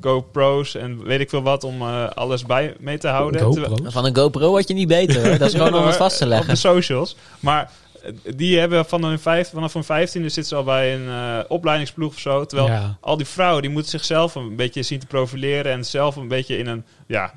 [0.00, 3.92] GoPro's en weet ik veel wat om eh, alles bij mee te houden.
[3.92, 5.38] Van een GoPro had je niet beter hoor.
[5.38, 6.48] Dat is gewoon om het vast te Op leggen.
[6.48, 7.16] de socials.
[7.40, 7.70] Maar
[8.36, 12.12] die hebben van hun vijf, vanaf hun vijftiende zitten ze al bij een eh, opleidingsploeg
[12.12, 12.44] of zo.
[12.44, 12.96] Terwijl Ja.
[13.00, 15.72] al die vrouwen, die moeten zichzelf een beetje zien te profileren.
[15.72, 17.32] En zelf een beetje in een ja,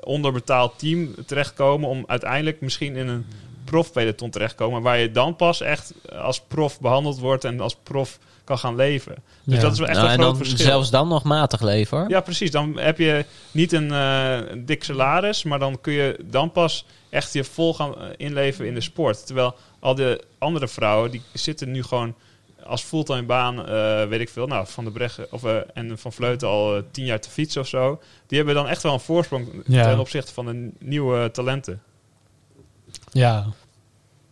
[0.00, 1.88] onderbetaald team terechtkomen.
[1.88, 3.26] Om uiteindelijk misschien in een
[3.64, 4.82] profpeloton terechtkomen.
[4.82, 9.14] Waar je dan pas echt als prof behandeld wordt en als prof kan gaan leven.
[9.44, 9.60] Dus Ja.
[9.62, 10.66] dat is wel echt Nou, een en groot dan verschil.
[10.66, 12.08] zelfs dan nog matig leven hoor.
[12.08, 12.50] Ja, precies.
[12.50, 16.84] Dan heb je niet een, eh, een dik salaris, maar dan kun je dan pas
[17.10, 19.26] echt je vol gaan eh, inleven in de sport.
[19.26, 22.14] Terwijl al de andere vrouwen, die zitten nu gewoon
[22.62, 26.12] als fulltime baan, eh, weet ik veel, nou, van de Breggen of, eh, en van
[26.12, 28.00] Vleuten al eh, tien jaar te fietsen of zo.
[28.26, 29.84] Die hebben dan echt wel een voorsprong Ja.
[29.84, 31.82] ten opzichte van de nieuwe talenten.
[33.12, 33.46] Ja.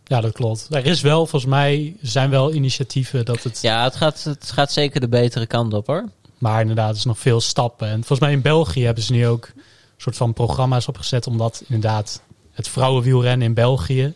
[0.03, 0.67] ja, dat klopt.
[0.71, 3.61] Er is wel, volgens mij, zijn wel initiatieven dat het...
[3.61, 6.09] Ja, het gaat, het gaat zeker de betere kant op hoor.
[6.37, 7.87] Maar inderdaad, er is nog veel stappen.
[7.87, 9.61] En volgens mij in België hebben ze nu ook een
[9.97, 11.27] soort van programma's opgezet.
[11.27, 14.13] Omdat inderdaad het vrouwenwielrennen in België...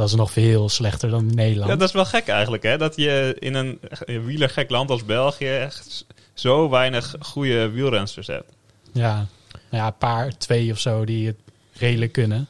[0.00, 1.70] dat is nog veel slechter dan in Nederland.
[1.70, 2.78] Ja, dat is wel gek eigenlijk, hè?
[2.78, 3.78] Dat je in een
[4.24, 8.52] wielergek land als België echt zo weinig goede wielrensters hebt.
[8.92, 9.14] Ja,
[9.50, 11.36] nou ja, een paar, twee of zo die het
[11.72, 12.48] redelijk kunnen.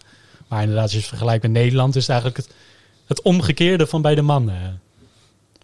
[0.48, 2.56] Maar inderdaad, als je het vergelijkt met Nederland, is het eigenlijk het,
[3.06, 4.80] het omgekeerde van bij de mannen.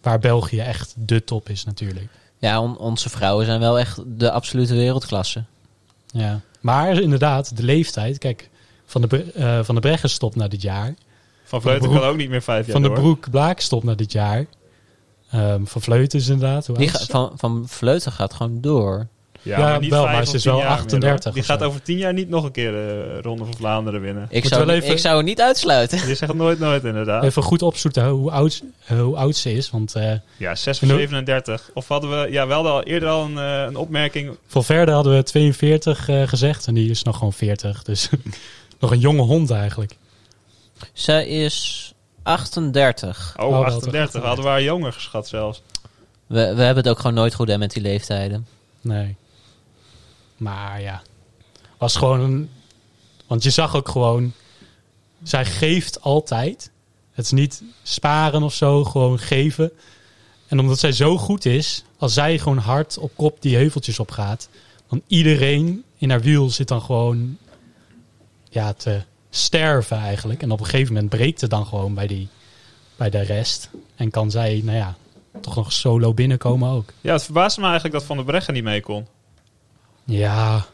[0.02, 2.08] Waar België echt de top is natuurlijk.
[2.38, 5.44] Ja, on- onze vrouwen zijn wel echt de absolute wereldklasse.
[6.06, 6.40] Ja.
[6.60, 8.18] Maar inderdaad, de leeftijd.
[8.18, 8.48] Kijk,
[8.88, 10.94] Van de, eh, van de Breggen stopt na dit jaar.
[11.46, 12.98] Van Vleuten Broek- kan ook niet meer vijf jaar Van de door.
[12.98, 14.46] Broek Blaak stopt na dit jaar.
[15.30, 16.66] Ehm, van Vleuten is inderdaad.
[16.66, 19.06] Hoe Die ga- van, van Vleuten gaat gewoon door.
[19.42, 21.24] Ja, Ja, maar niet wel, vijf maar of ze is tien wel jaar meer, 38
[21.24, 21.32] hoor.
[21.32, 21.66] Die gaat zo.
[21.66, 24.26] over tien jaar niet nog een keer de Ronde van Vlaanderen winnen.
[24.30, 26.08] Ik zou, we wel even- ik zou het niet uitsluiten.
[26.08, 27.22] Je zegt nooit nooit inderdaad.
[27.24, 29.70] Even goed opzoeken hoe oud, hoe oud ze is.
[29.70, 31.70] Want eh Ja, 6 of En ook- 37.
[31.74, 32.30] Of hadden we...
[32.30, 34.30] Ja, we hadden al eerder al een, eh, een opmerking...
[34.46, 36.66] voor verder hadden we 42 eh, gezegd.
[36.66, 37.82] En die is nog gewoon 40.
[37.82, 38.08] Dus
[38.80, 39.96] nog een jonge hond eigenlijk.
[40.92, 43.34] Zij is 38.
[43.38, 44.22] Oh, Oh, wel 38.
[44.22, 45.62] Hadden we haar jonger geschat zelfs.
[46.26, 48.46] We, we hebben het ook gewoon nooit goed hè, met die leeftijden.
[48.80, 49.16] Nee.
[50.36, 51.02] Maar ja.
[51.78, 52.50] Was gewoon een...
[53.26, 54.32] Want je zag ook gewoon...
[55.22, 56.70] Zij geeft altijd.
[57.12, 58.84] Het is niet sparen of zo.
[58.84, 59.72] Gewoon geven.
[60.48, 61.84] En omdat zij zo goed is...
[61.98, 64.48] Als zij gewoon hard op kop die heuveltjes opgaat...
[64.88, 67.38] Dan iedereen in haar wiel zit dan gewoon...
[68.50, 69.02] Ja, te
[69.36, 70.42] sterven eigenlijk.
[70.42, 72.28] En op een gegeven moment breekt het dan gewoon bij, die,
[72.96, 73.70] bij de rest.
[73.96, 74.96] En kan zij, nou ja...
[75.40, 76.92] Toch nog solo binnenkomen ook.
[77.00, 79.06] Ja, het verbaasde me eigenlijk dat Van der Breggen niet mee kon.
[80.04, 80.66] Ja.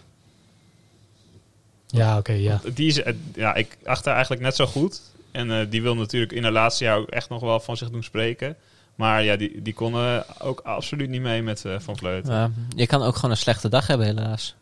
[1.86, 2.60] Ja, oké, ja.
[2.74, 5.00] Die is, eh, ja, ik acht haar eigenlijk net zo goed.
[5.30, 7.90] En eh, die wil natuurlijk in haar laatste jaar ook echt nog wel van zich
[7.90, 8.56] doen spreken.
[8.94, 12.32] Maar ja, die, die kon eh, ook absoluut niet mee met eh, Van Vleuten.
[12.32, 14.54] Ja, je kan ook gewoon een slechte dag hebben helaas.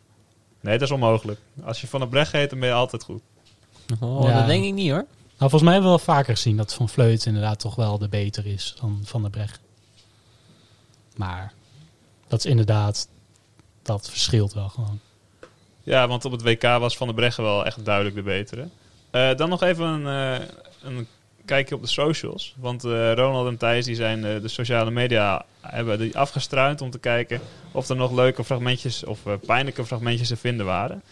[0.61, 1.41] Nee, dat is onmogelijk.
[1.65, 3.23] Als je Van der Breggen heet, dan ben je altijd goed.
[4.01, 4.39] Oh, Ja.
[4.39, 5.07] Dat denk ik niet hoor.
[5.39, 8.09] Nou, volgens mij hebben we wel vaker gezien dat Van Vleut inderdaad toch wel de
[8.09, 9.59] beter is dan Van der Breggen.
[11.17, 11.53] Maar
[12.29, 13.09] dat is inderdaad,
[13.83, 15.01] dat verschilt wel gewoon.
[15.83, 18.69] Ja, want op het WK was Van der Breggen wel echt duidelijk de betere.
[19.11, 20.07] Eh, dan nog even een,
[20.41, 20.47] eh,
[20.83, 21.07] een
[21.45, 22.55] kijkje op de socials.
[22.59, 26.91] Want eh, Ronald en Thijs die zijn eh, de sociale media hebben die afgestruind om
[26.91, 27.41] te kijken
[27.73, 31.03] of er nog leuke fragmentjes of eh, pijnlijke fragmentjes te vinden waren.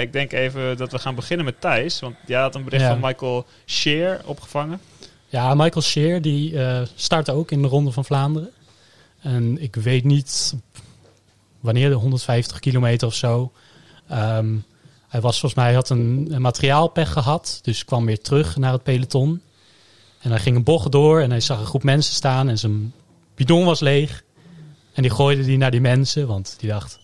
[0.00, 2.00] Ik denk even dat we gaan beginnen met Thijs.
[2.00, 2.88] Want jij had een bericht Ja.
[2.88, 4.80] van Michael Shear opgevangen.
[5.26, 6.58] Ja, Michael Scheer die
[6.94, 8.50] start ook in de Ronde van Vlaanderen.
[9.20, 10.54] En ik weet niet
[11.60, 13.52] wanneer, de 150 kilometer of zo.
[14.08, 14.56] Ehm,
[15.08, 18.82] hij was volgens mij, had een, een materiaalpech gehad, dus kwam weer terug naar het
[18.82, 19.40] peloton.
[20.20, 22.92] En hij ging een bocht door en hij zag een groep mensen staan en zijn
[23.34, 24.22] bidon was leeg.
[24.92, 26.98] En die gooide die naar die mensen, want die dacht,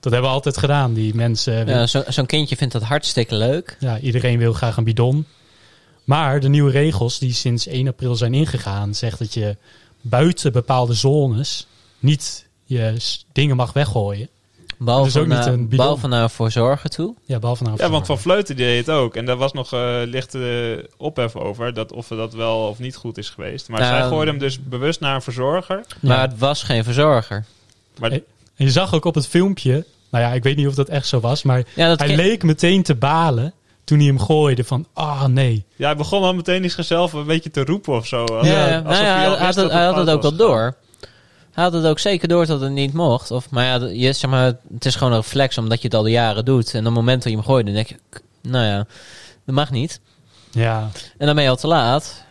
[0.00, 0.92] dat, hebben we altijd gedaan.
[0.94, 3.76] Die mensen, Ja, zo- Zo'n kindje vindt dat hartstikke leuk.
[3.80, 5.26] ja, iedereen wil graag een bidon.
[6.04, 9.56] Maar de nieuwe regels die sinds 1 april zijn ingegaan, zegt dat je
[10.00, 11.66] buiten bepaalde zones
[11.98, 12.94] niet je
[13.32, 14.28] dingen mag weggooien.
[14.82, 15.76] Behalve, Dus ook niet naar, een bidon.
[15.76, 17.14] behalve naar voor zorgen toe.
[17.24, 18.18] Ja, behalve naar een Ja, want Van.
[18.18, 19.16] Vleuten deed het ook.
[19.16, 21.74] En daar was nog eh lichte ophef over.
[21.74, 23.68] Dat of dat wel of niet goed is geweest.
[23.68, 25.76] Maar Nou, zij gooide hem dus bewust naar een verzorger.
[26.00, 26.08] Ja.
[26.08, 27.44] Maar het was geen verzorger.
[27.98, 28.22] Maar En
[28.54, 31.20] je zag ook op het filmpje, nou ja, ik weet niet of dat echt zo
[31.20, 33.52] was, maar Ja, dat hij leek meteen te balen
[33.84, 35.64] toen hij hem gooide van, ah nee.
[35.76, 38.24] Ja, hij begon al meteen zichzelf een beetje te roepen of zo.
[38.24, 40.74] Als- Ja, alsof nou ja, hij, had het, dat hij had het ook wel door.
[41.52, 43.30] Hij had het ook zeker door dat het niet mocht.
[43.30, 46.02] Of, maar ja, je, zeg maar, het is gewoon een reflex omdat je het al
[46.02, 46.74] de jaren doet.
[46.74, 47.96] En op het moment dat je hem gooit, dan denk je,
[48.42, 48.86] nou ja,
[49.44, 50.00] dat mag niet.
[50.50, 52.24] Ja, En dan ben je al te laat.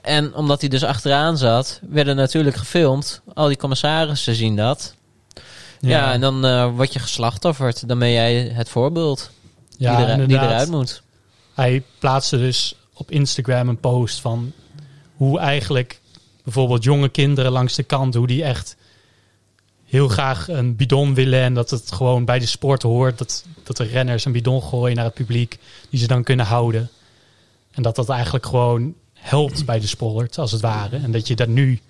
[0.00, 3.22] En omdat hij dus achteraan zat, werden natuurlijk gefilmd.
[3.34, 4.94] Al die commissarissen zien dat.
[5.80, 7.88] Ja, en dan eh, word je geslachtofferd.
[7.88, 9.30] Dan ben jij het voorbeeld
[9.76, 11.02] ja, die, er, die eruit moet.
[11.54, 14.52] Hij plaatste dus op Instagram een post van
[15.16, 16.00] hoe eigenlijk
[16.46, 18.76] bijvoorbeeld jonge kinderen langs de kant, hoe die echt
[19.84, 23.76] heel graag een bidon willen en dat het gewoon bij de sport hoort, dat, dat
[23.76, 25.58] de renners een bidon gooien naar het publiek,
[25.90, 26.90] die ze dan kunnen houden.
[27.70, 30.96] En dat dat eigenlijk gewoon helpt bij de sport, als het ware.
[30.96, 31.80] En dat je daar nu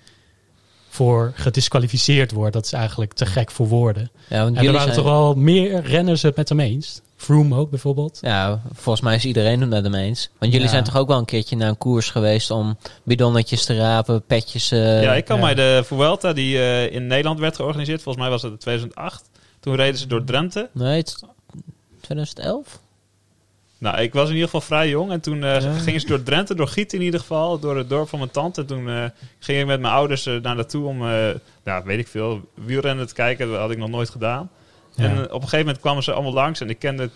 [0.89, 4.11] voor gedisqualificeerd wordt, dat is eigenlijk te gek voor woorden.
[4.27, 7.01] Ja, En er waren zijn, toch wel meer renners het met hem eens.
[7.17, 8.17] Froome ook bijvoorbeeld.
[8.21, 10.29] Ja, volgens mij is iedereen het met hem eens.
[10.39, 10.71] Want jullie Ja.
[10.73, 14.71] zijn toch ook wel een keertje naar een koers geweest om bidonnetjes te rapen, petjes.
[14.71, 15.43] eh, ja, ik kan ja.
[15.43, 19.29] mij de Vuelta die eh, in Nederland werd georganiseerd, volgens mij was het in 2008.
[19.59, 20.69] Toen reden ze door Drenthe.
[20.73, 21.23] Nee, het,
[22.01, 22.79] 2011?
[23.79, 25.11] Nou, ik was in ieder geval vrij jong.
[25.11, 25.73] En toen eh, Ja.
[25.73, 28.61] gingen ze door Drenthe, door Giet in ieder geval, door het dorp van mijn tante.
[28.61, 29.03] En toen eh,
[29.39, 31.29] ging ik met mijn ouders eh, naar naartoe om, eh
[31.63, 33.47] nou, weet ik veel, wielrennen te kijken.
[33.49, 34.49] Dat had ik nog nooit gedaan.
[34.97, 36.61] En eh, op een gegeven moment kwamen ze allemaal langs.
[36.61, 37.09] En ik kende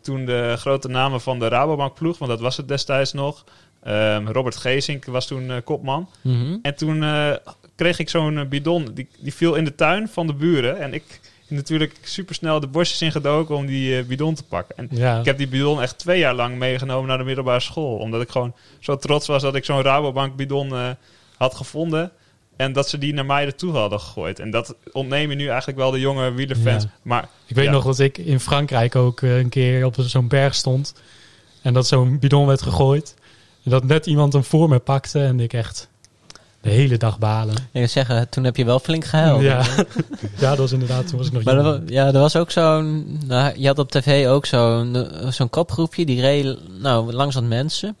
[0.00, 3.44] toen de grote namen van de Rabobank ploeg, want dat was het destijds nog.
[3.82, 6.08] Ehm, Robert Geesink was toen eh, kopman.
[6.20, 6.56] Mhm.
[6.62, 7.30] En toen eh,
[7.76, 10.78] kreeg ik zo'n bidon, die, die viel in de tuin van de buren.
[10.80, 14.76] En ik natuurlijk supersnel de bosjes ingedoken om die bidon te pakken.
[14.76, 15.18] En Ja.
[15.18, 17.96] ik heb die bidon echt twee jaar lang meegenomen naar de middelbare school.
[17.96, 20.96] Omdat ik gewoon zo trots was dat ik zo'n Rabobank bidon
[21.36, 22.12] had gevonden.
[22.56, 24.38] En dat ze die naar mij ertoe hadden gegooid.
[24.38, 26.82] En dat ontneem je nu eigenlijk wel de jonge wielerfans.
[26.82, 26.90] Ja.
[27.02, 27.70] Maar Ik weet Ja.
[27.70, 30.94] nog dat ik in Frankrijk ook eh, een keer op zo'n berg stond.
[31.62, 33.14] En dat zo'n bidon werd gegooid.
[33.64, 35.20] En dat net iemand hem voor me pakte.
[35.24, 35.88] En ik echt
[36.60, 37.54] de hele dag balen.
[37.54, 39.42] Ik wil zeggen, toen heb je wel flink gehuild.
[39.42, 39.62] Ja.
[40.40, 43.18] ja, dat was inderdaad, toen was ik nog Maar ja, er was ook zo'n...
[43.26, 46.04] Nou, je had op tv ook zo'n eh, zo'n kopgroepje.
[46.04, 47.96] Die reed nou, langs wat mensen.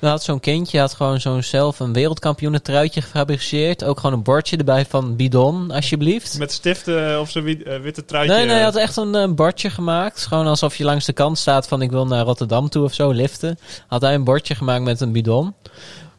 [0.00, 3.84] Dan had zo'n kindje had gewoon zo'n zelf een wereldkampioenen truitje gefabriceerd.
[3.84, 6.38] Ook gewoon een bordje erbij van bidon, alsjeblieft.
[6.38, 8.34] met stiften of zo'n wit- eh, witte truitje.
[8.34, 10.26] Nee, nee, hij had echt een eh, bordje gemaakt.
[10.26, 13.10] Gewoon alsof je langs de kant staat van ik wil naar Rotterdam toe of zo,
[13.10, 13.58] liften.
[13.86, 15.54] Had hij een bordje gemaakt met een bidon.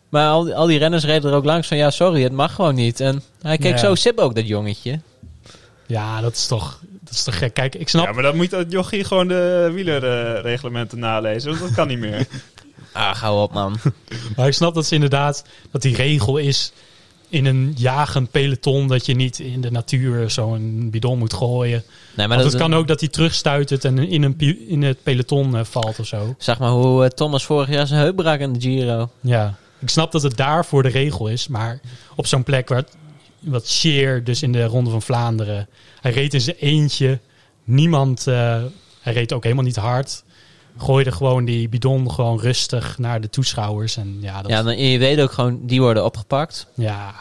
[0.09, 2.55] Maar al, die- al die renners reden er ook langs van ja, sorry, het mag
[2.55, 2.99] gewoon niet.
[2.99, 3.77] En hij keek Ja.
[3.77, 4.99] zo sip ook, dat jongetje.
[5.87, 7.53] Ja, dat is toch, dat is toch gek.
[7.53, 8.05] Kijk, ik snap...
[8.05, 11.49] Ja, maar dan moet dat jochie gewoon de wielerreglementen nalezen.
[11.49, 12.27] Want dat kan niet meer.
[12.91, 13.77] Ah, hou op man.
[14.35, 16.71] Maar ik snap dat ze inderdaad, dat die regel is
[17.29, 21.83] in een jagend peloton dat je niet in de natuur zo'n bidon moet gooien.
[22.15, 25.03] Nee, maar Want dat, het kan ook dat hij terugstuitert en in, een, in het
[25.03, 26.35] peloton eh, valt of zo.
[26.37, 29.09] Zeg maar hoe eh, Thomas vorig jaar zijn heup brak in de Giro.
[29.21, 31.79] Ja, ik snap dat het daarvoor de regel is, maar
[32.15, 32.83] op zo'n plek waar
[33.39, 35.67] wat Sheer, dus in de Ronde van Vlaanderen,
[36.01, 37.19] hij reed in zijn eentje.
[37.63, 38.63] Niemand, eh,
[39.01, 40.23] hij reed ook helemaal niet hard.
[40.77, 43.97] Gooide gewoon die bidon gewoon rustig naar de toeschouwers.
[43.97, 46.67] En ja, dat, Ja, dan, je weet ook gewoon, die worden opgepakt.
[46.75, 47.13] ja,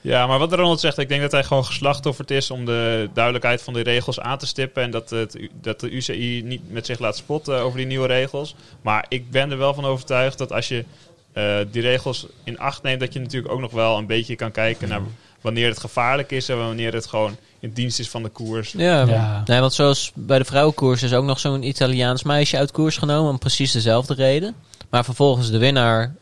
[0.00, 3.62] Ja, maar wat Ronald zegt, ik denk dat hij gewoon geslachtofferd is om de duidelijkheid
[3.62, 4.82] van die regels aan te stippen.
[4.82, 8.54] En dat, het, dat de UCI niet met zich laat spotten over die nieuwe regels.
[8.82, 10.84] Maar ik ben er wel van overtuigd dat als je
[11.32, 14.50] eh, die regels in acht neemt, dat je natuurlijk ook nog wel een beetje kan
[14.50, 15.00] kijken naar
[15.40, 18.72] wanneer het gevaarlijk is en wanneer het gewoon in dienst is van de koers.
[18.72, 19.06] Ja.
[19.06, 19.42] Ja.
[19.44, 23.30] Nee, want zoals bij de vrouwenkoers is ook nog zo'n Italiaans meisje uit koers genomen
[23.30, 24.54] om precies dezelfde reden.
[24.90, 26.14] Maar vervolgens de winnaar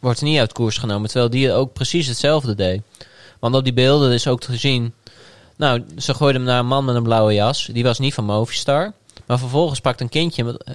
[0.00, 2.82] wordt niet uit koers genomen, terwijl die ook precies hetzelfde deed.
[3.38, 4.94] Want op die beelden is ook te zien,
[5.56, 7.68] nou, ze gooiden hem naar een man met een blauwe jas.
[7.72, 8.92] Die was niet van Movistar.
[9.26, 10.74] Maar vervolgens pakt een kindje, met, eh,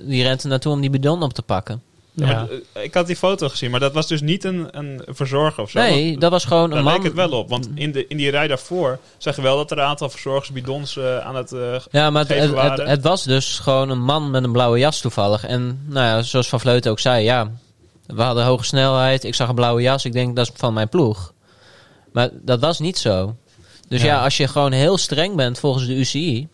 [0.00, 1.82] die rent er naartoe om die bidon op te pakken.
[2.16, 5.02] Ja, maar, eh, ik had die foto gezien, maar dat was dus niet een, een
[5.06, 5.78] verzorger of zo.
[5.80, 7.04] Nee, Want dat was gewoon Daar een leek man.
[7.04, 9.78] het wel op, want in, de, in die rij daarvoor zag je wel dat er
[9.78, 11.52] een aantal verzorgers bidons eh, aan het...
[11.52, 15.00] eh, Ja, maar het, het, het, was dus gewoon een man met een blauwe jas
[15.00, 15.44] toevallig.
[15.46, 17.50] En nou ja, zoals Van Vleuten ook zei, ja,
[18.06, 19.24] we hadden hoge snelheid.
[19.24, 20.04] Ik zag een blauwe jas.
[20.04, 21.32] Ik denk, dat is van mijn ploeg.
[22.12, 23.36] Maar dat was niet zo.
[23.88, 24.24] Dus ja, Ja.
[24.24, 26.48] als je gewoon heel streng bent volgens de UCI...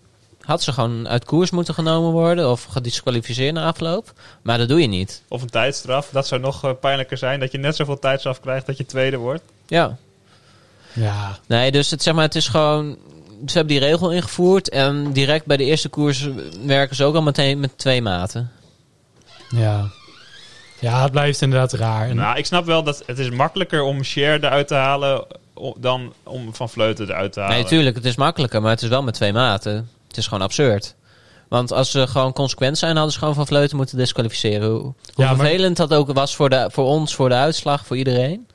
[0.50, 2.50] had ze gewoon uit koers moeten genomen worden...
[2.50, 4.12] of gedisqualificeerd na afloop.
[4.42, 5.22] Maar dat doe je niet.
[5.28, 6.08] Of een tijdstraf.
[6.12, 7.40] Dat zou nog eh, pijnlijker zijn.
[7.40, 9.42] Dat je net zoveel tijdstraf krijgt dat je tweede wordt.
[9.66, 9.96] Ja.
[10.92, 12.96] ja, Nee, dus het, zeg maar, het is gewoon...
[13.46, 14.68] Ze hebben die regel ingevoerd...
[14.68, 16.28] en direct bij de eerste koers
[16.64, 18.50] werken ze ook al meteen met twee maten.
[19.48, 19.88] ja.
[20.80, 22.08] Ja, het blijft inderdaad raar.
[22.08, 25.26] En, Nou, ik snap wel dat het is makkelijker om Share eruit te halen
[25.76, 27.56] dan om Van Vleuten eruit te halen.
[27.56, 29.88] Nee, tuurlijk, het is makkelijker, maar het is wel met twee maten.
[30.10, 30.94] Het is gewoon absurd.
[31.48, 34.68] Want als ze gewoon consequent zijn, hadden ze gewoon van Vleuten moeten disqualificeren.
[34.70, 37.86] Hoe, hoe Ja, maar- vervelend dat ook was voor, de, voor ons, voor de uitslag,
[37.86, 38.46] voor iedereen.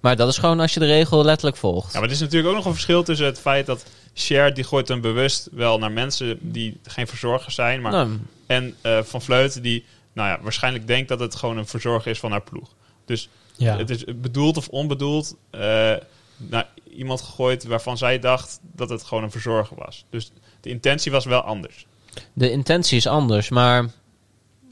[0.00, 1.92] Maar dat is gewoon als je de regel letterlijk volgt.
[1.92, 4.64] Ja, maar er is natuurlijk ook nog een verschil tussen het feit dat Share die
[4.64, 7.80] gooit hem bewust wel naar mensen die geen verzorgers zijn.
[7.80, 11.66] Maar, Nou, En eh, Van Vleuten die nou ja, waarschijnlijk denkt dat het gewoon een
[11.66, 12.68] verzorger is van haar ploeg.
[13.04, 13.76] Dus ja.
[13.76, 15.92] het is bedoeld of onbedoeld eh,
[16.36, 20.04] naar iemand gegooid waarvan zij dacht dat het gewoon een verzorger was.
[20.10, 21.86] Dus de intentie was wel anders.
[22.32, 23.86] de intentie is anders, maar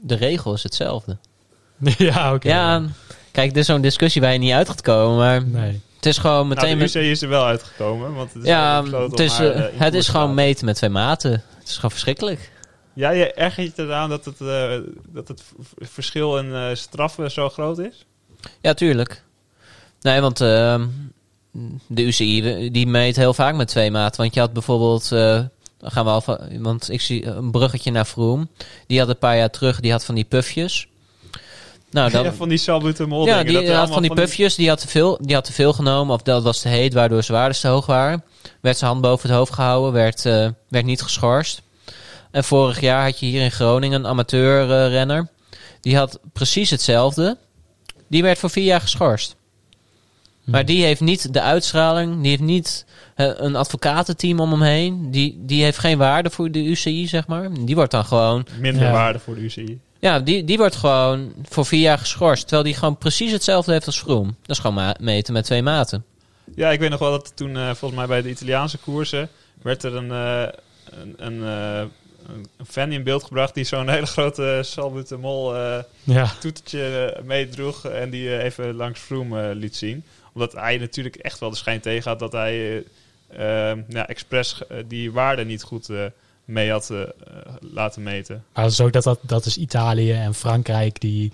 [0.01, 1.17] de regel is hetzelfde.
[1.97, 2.47] ja, oké.
[2.47, 2.83] Ja,
[3.31, 5.81] kijk, dit is zo'n discussie waar je niet uit gaat komen, maar Nee.
[5.95, 6.77] het is gewoon meteen...
[6.77, 8.13] nou, de UC is er wel uitgekomen.
[8.13, 10.33] Want het is ja, wel besloten het om is, haar, eh, eh, het is gewoon
[10.33, 11.31] meten met twee maten.
[11.31, 12.51] Het is gewoon verschrikkelijk.
[12.93, 15.43] Ja, je ergert je eraan dat het, eh, dat het
[15.79, 18.05] verschil in eh, straffen zo groot is?
[18.61, 19.23] Ja, tuurlijk.
[20.01, 20.87] Nee, want ehm,
[21.87, 24.21] de UCI die meet heel vaak met twee maten.
[24.21, 28.05] Want je had bijvoorbeeld, dan gaan we al van, want ik zie een bruggetje naar
[28.05, 28.49] Vroom.
[28.87, 30.87] Die had een paar jaar terug, die had van die pufjes.
[31.91, 34.69] Nou, dan, ja, van die salbutamol ja, dat die er had van die pufjes, die
[34.69, 36.15] had, te veel, die had te veel genomen.
[36.15, 38.23] Of dat was te heet, waardoor zijn waardes te hoog waren.
[38.61, 41.61] Werd zijn hand boven het hoofd gehouden, werd, eh, werd niet geschorst.
[42.31, 45.29] En vorig jaar had je hier in Groningen een amateurrenner.
[45.81, 47.37] die had precies hetzelfde.
[48.07, 49.35] Die werd voor vier jaar geschorst.
[50.45, 55.11] Maar die heeft niet de uitstraling, die heeft niet eh, een advocatenteam om hem heen.
[55.11, 57.49] Die, die heeft geen waarde voor de UCI, zeg maar.
[57.65, 58.91] Die wordt dan gewoon minder Ja.
[58.91, 59.79] waarde voor de UCI.
[59.99, 62.41] ja, die, die wordt gewoon voor vier jaar geschorst.
[62.41, 64.25] Terwijl die gewoon precies hetzelfde heeft als Vroom.
[64.41, 66.03] Dat is gewoon ma- meten met twee maten.
[66.55, 69.29] Ja, ik weet nog wel dat toen eh, volgens mij bij de Italiaanse koersen
[69.61, 70.53] werd er een, eh,
[71.01, 71.83] een, een, eh,
[72.57, 75.55] een fan in beeld gebracht die zo'n hele grote salbutamol
[76.03, 80.03] Ja, toetertje meedroeg en die even langs Froome eh, liet zien.
[80.35, 82.83] Omdat hij natuurlijk echt wel de schijn tegen had dat hij
[83.29, 86.03] eh, eh, ja, expres eh, die waarde niet goed eh,
[86.45, 86.91] mee had
[87.61, 88.43] laten meten.
[88.53, 90.99] maar zo dat, dat, dat is Italië en Frankrijk.
[91.01, 91.31] Die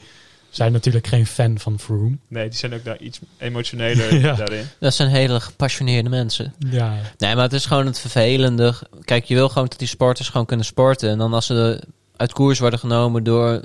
[0.50, 2.18] zijn natuurlijk geen fan van Froome.
[2.28, 4.34] Nee, die zijn ook daar iets emotioneler Ja.
[4.36, 4.66] daarin.
[4.80, 6.54] Dat zijn hele gepassioneerde mensen.
[6.70, 8.74] Ja, Nee, maar het is gewoon het vervelende.
[9.06, 11.10] Kijk, je wil gewoon dat die sporters gewoon kunnen sporten.
[11.10, 11.82] En dan als ze
[12.16, 13.62] uit koers worden genomen door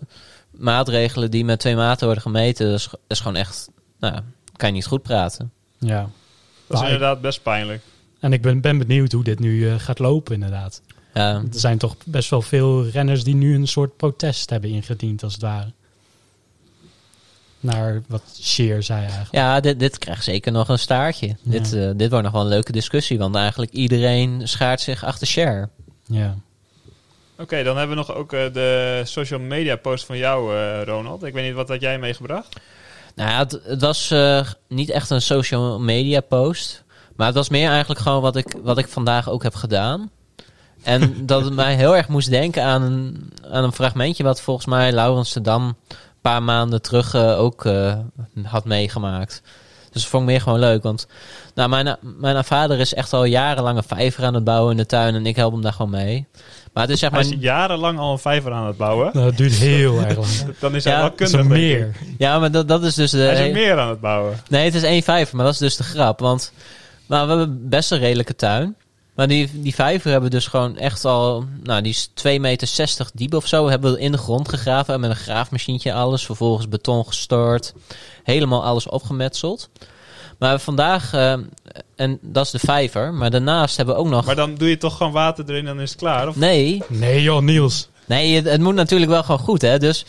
[0.51, 2.66] maatregelen die met twee maten worden gemeten.
[2.70, 3.68] Dat is, dat is gewoon echt,
[4.01, 4.20] nou,
[4.56, 5.52] kan je niet goed praten.
[5.78, 6.10] ja.
[6.66, 7.82] Dat is ik- inderdaad best pijnlijk.
[8.20, 10.82] En ik ben, ben benieuwd hoe dit nu eh, gaat lopen, inderdaad.
[11.14, 15.22] Ja, Er zijn toch best wel veel renners die nu een soort protest hebben ingediend,
[15.22, 15.72] als het ware.
[17.60, 19.32] Naar wat Sheer zei eigenlijk.
[19.34, 21.36] ja dit, dit krijgt zeker nog een staartje.
[21.42, 23.18] Dit, eh, dit wordt nog wel een leuke discussie.
[23.18, 25.68] Want eigenlijk iedereen schaart zich achter share.
[26.06, 26.36] Ja.
[27.38, 31.22] Oké, dan hebben we nog ook eh, de social media post van jou, eh, Ronald.
[31.24, 32.56] Ik weet niet, wat had jij meegebracht?
[33.16, 36.85] Nou ja, het, het was eh, niet echt een social media post.
[37.16, 40.11] Maar het was meer eigenlijk gewoon wat ik, wat ik vandaag ook heb gedaan.
[40.83, 44.24] En dat het mij heel erg moest denken aan een, aan een fragmentje...
[44.24, 45.76] wat volgens mij Laurens de Dam een
[46.20, 47.94] paar maanden terug eh, ook eh,
[48.42, 49.42] had meegemaakt.
[49.92, 50.83] Dus dat vond ik meer gewoon leuk.
[50.83, 51.07] Want
[51.55, 54.87] nou, mijn, mijn vader is echt al jarenlang een vijver aan het bouwen in de
[54.87, 55.14] tuin...
[55.14, 56.26] en ik help hem daar gewoon mee.
[56.76, 57.32] Maar het is zeg Hij maar...
[57.32, 59.10] is jarenlang al een vijver aan het bouwen.
[59.12, 60.58] Nou, dat duurt heel erg lang.
[60.60, 61.48] Dan is hij Ja, wel is kundig.
[61.50, 61.96] meer.
[62.18, 63.18] Ja, maar dat, dat is dus de...
[63.18, 64.40] Hij is een meer aan het bouwen.
[64.48, 66.20] Nee, het is 1 vijver, maar dat is dus de grap.
[66.20, 66.52] Want
[67.06, 68.76] maar we hebben best een redelijke tuin.
[69.14, 71.44] Maar die, die vijver hebben we dus gewoon echt al...
[71.62, 73.68] Nou, die is 2,60 meter diep of zo.
[73.68, 74.94] Hebben we in de grond gegraven.
[74.94, 76.24] En met een graafmachientje alles.
[76.26, 77.74] Vervolgens beton gestort.
[78.22, 79.68] Helemaal alles opgemetseld.
[80.38, 81.12] Maar vandaag...
[81.12, 81.33] eh,
[81.96, 83.14] en dat is de vijver.
[83.14, 84.25] Maar daarnaast hebben we ook nog...
[84.25, 86.29] Maar dan doe je toch gewoon water erin en dan is het klaar?
[86.29, 86.37] Of?
[86.37, 87.88] Nee, Nee joh, Niels.
[88.07, 89.79] Nee, het, het moet natuurlijk wel gewoon goed, hè.
[89.79, 90.05] Dus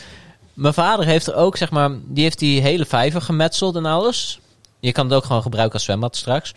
[0.53, 1.91] mijn vader heeft er ook, zeg maar...
[2.05, 4.39] Die heeft die hele vijver gemetseld en alles.
[4.79, 6.53] Je kan het ook gewoon gebruiken als zwembad straks.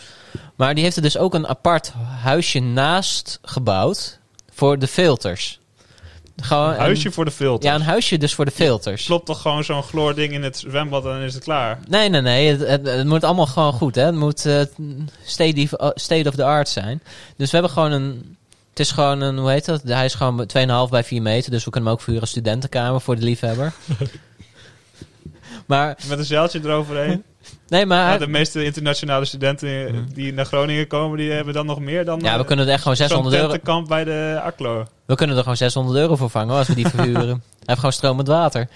[0.57, 4.19] Maar die heeft er dus ook een apart huisje naast gebouwd...
[4.53, 5.60] voor de filters.
[6.40, 7.68] Gewoon Een huisje voor de filter.
[7.70, 9.05] Ja, een huisje dus voor de filters.
[9.05, 11.79] Klopt toch gewoon zo'n chloording in het zwembad en dan is het klaar?
[11.88, 12.48] Nee, nee, nee.
[12.50, 14.05] Het, het, het moet allemaal gewoon goed, hè.
[14.05, 14.61] Het moet eh,
[15.24, 17.03] state, of- state of the art zijn.
[17.37, 18.37] Dus we hebben gewoon een...
[18.70, 19.83] Het is gewoon een, hoe heet dat?
[19.83, 20.48] Hij is gewoon
[20.87, 21.50] 2,5 bij 4 meter.
[21.50, 23.72] Dus we kunnen hem ook vuren als studentenkamer voor de liefhebber.
[25.66, 27.22] maar, Met een zeiltje eroverheen.
[27.68, 28.12] Nee, maar...
[28.12, 32.16] Ja, de meeste internationale studenten die naar Groningen komen, die hebben dan nog meer dan
[32.16, 32.26] Mhm.
[32.26, 33.48] ja, we eh, kunnen er echt gewoon zo'n 600 euro...
[33.48, 34.85] tentenkamp bij de Aklo.
[35.07, 37.29] We kunnen er gewoon 600 euro voor vangen als we die verhuren.
[37.29, 38.68] Hij heeft gewoon stromend water.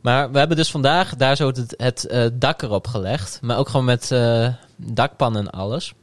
[0.00, 3.38] Maar we hebben dus vandaag daar zo het, het eh, dak erop gelegd.
[3.42, 5.94] Maar ook gewoon met eh, dakpan en alles.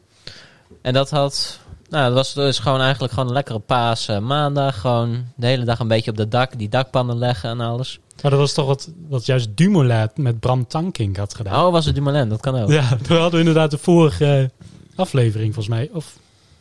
[0.81, 1.59] En dat had...
[1.89, 4.79] Nou, dat was dus gewoon eigenlijk gewoon een lekkere paas eh, maandag.
[4.79, 7.99] Gewoon de hele dag een beetje op dat dak, die dakpannen leggen en alles.
[8.21, 11.65] Maar dat was toch wat, wat juist Dumoulin met Bram Tankink had gedaan.
[11.65, 12.29] Oh, was het Dumoulin?
[12.29, 12.69] Dat kan ook.
[12.71, 14.65] Ja, we hadden inderdaad de vorige eh,
[14.99, 15.89] aflevering volgens mij.
[15.93, 16.15] Of,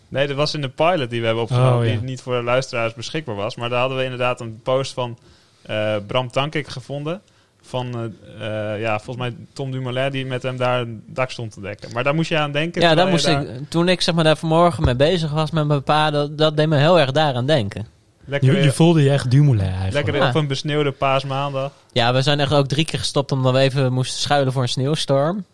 [0.08, 1.90] Nee, dat was in de pilot die we hebben opgenomen, Oh, ja.
[1.90, 3.56] die niet voor de luisteraars beschikbaar was.
[3.56, 5.18] Maar daar hadden we inderdaad een post van
[5.62, 7.20] eh, Bram Tankik gevonden.
[7.62, 11.60] Van, eh, ja, volgens mij Tom Dumoulin, die met hem daar een dak stond te
[11.60, 11.92] dekken.
[11.92, 12.80] Maar daar moest je aan denken.
[12.82, 15.82] Ja, daar moest ik, toen ik zeg maar daar vanmorgen mee bezig was met mijn
[15.82, 17.86] pa, dat, dat deed me heel erg daaraan denken.
[18.30, 19.92] Lekker, je, je voelde je echt Dumoulin eigenlijk.
[19.94, 20.28] lekker Ja.
[20.28, 21.72] op een besneeuwde paasmaandag.
[21.92, 24.68] Ja, we zijn echt ook drie keer gestopt omdat we even moesten schuilen voor een
[24.68, 25.44] sneeuwstorm.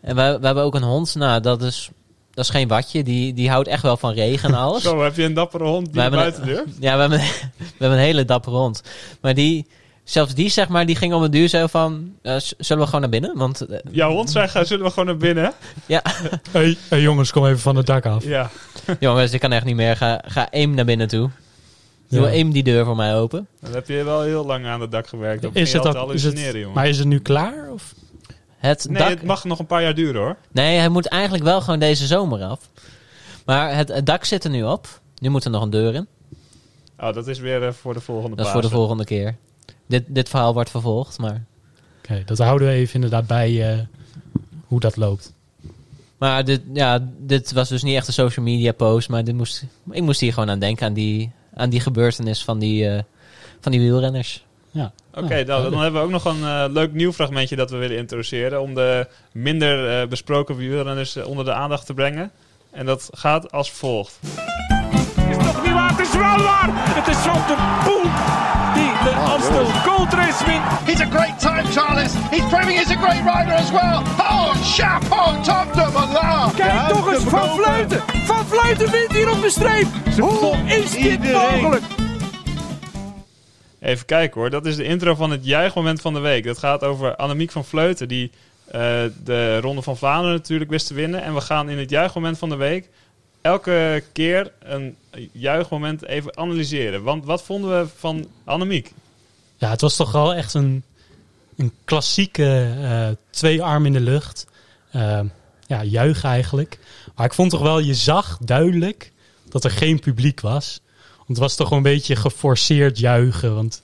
[0.00, 1.14] En we, we hebben ook een hond.
[1.14, 1.90] Nou, dat is,
[2.34, 3.02] dat is geen watje.
[3.02, 4.82] Die, die houdt echt wel van regen en alles.
[4.88, 6.76] Zo, heb je een dappere hond die buiten durft?
[6.80, 8.82] Ja, we hebben, we hebben een hele dappere hond.
[9.20, 9.66] Maar die,
[10.04, 12.12] zelfs die zeg maar, die ging om het duur zo van...
[12.22, 13.32] eh, zullen we gewoon naar binnen?
[13.36, 15.52] Want eh, Jouw hond zegt, zullen we gewoon naar binnen?
[16.52, 18.24] Hey, hey jongens, kom even van het dak af.
[18.24, 18.50] Ja.
[19.00, 19.96] jongens, ik kan echt niet meer.
[19.96, 21.30] Ga, ga één naar binnen toe.
[22.08, 22.28] Doe Ja.
[22.28, 23.46] even die deur voor mij open.
[23.60, 25.42] Dan heb je wel heel lang aan het dak gewerkt.
[25.42, 26.74] Dan Is het dat, hallucineren, het, jongen.
[26.74, 27.70] maar is het nu klaar?
[27.72, 27.94] Of?
[28.56, 29.08] Het Nee, dak...
[29.08, 30.36] het mag nog een paar jaar duren hoor.
[30.52, 32.70] Nee, hij moet eigenlijk wel gewoon deze zomer af.
[33.44, 35.00] Maar het, het dak zit er nu op.
[35.18, 36.06] Nu moet er nog een deur in.
[37.00, 39.36] Oh, dat is weer eh, voor de volgende Dat is voor de volgende keer.
[39.86, 41.44] Dit, dit verhaal wordt vervolgd, maar...
[41.98, 43.78] Oké, dat houden we even inderdaad bij eh,
[44.66, 45.32] hoe dat loopt.
[46.18, 49.64] Maar dit, ja, dit was dus niet echt een social media post, maar dit moest,
[49.90, 53.02] ik moest hier gewoon aan denken, aan die, aan die gebeurtenis van die, eh,
[53.60, 54.44] van die wielrenners.
[54.70, 54.92] Ja.
[55.14, 57.96] Oké, nou, dan hebben we ook nog een eh, leuk nieuw fragmentje dat we willen
[57.96, 58.60] introduceren.
[58.60, 62.30] Om de minder eh, besproken wielrenners onder de aandacht te brengen.
[62.70, 64.18] En dat gaat als volgt.
[65.30, 65.90] is toch niet waar?
[65.90, 66.68] Het is wel waar!
[66.70, 68.55] Het is Van der Poel
[69.06, 70.64] de Amstel Gold Race wint.
[70.84, 72.12] He's a great time, Charles.
[72.30, 74.02] He's proving he's a great rider as well.
[74.18, 76.54] Oh, chapeau, top de Malard.
[76.54, 78.02] Kijk toch eens, Van Vleuten!
[78.24, 79.86] Van Vleuten wint hier op de streep!
[80.18, 81.82] Hoe is dit mogelijk?
[83.80, 86.44] Even kijken hoor, dat is de intro van het juichmoment van de week.
[86.44, 88.30] Dat gaat over Annemiek van Vleuten, die
[88.66, 88.80] eh,
[89.24, 91.22] de Ronde van Vlaanderen natuurlijk wist te winnen.
[91.22, 92.88] En we gaan in het juichmoment van de week
[93.46, 94.96] elke keer een
[95.32, 97.02] juichmoment even analyseren.
[97.02, 98.92] Want wat vonden we van Annemiek?
[99.56, 100.82] Ja, het was toch wel echt een,
[101.56, 104.46] een klassieke eh, twee armen in de lucht.
[104.90, 105.20] Eh,
[105.66, 106.78] ja, juichen eigenlijk.
[107.14, 109.12] Maar ik vond toch wel, je zag duidelijk
[109.48, 110.80] dat er geen publiek was.
[111.16, 113.54] Want het was toch wel een beetje geforceerd juichen.
[113.54, 113.80] Want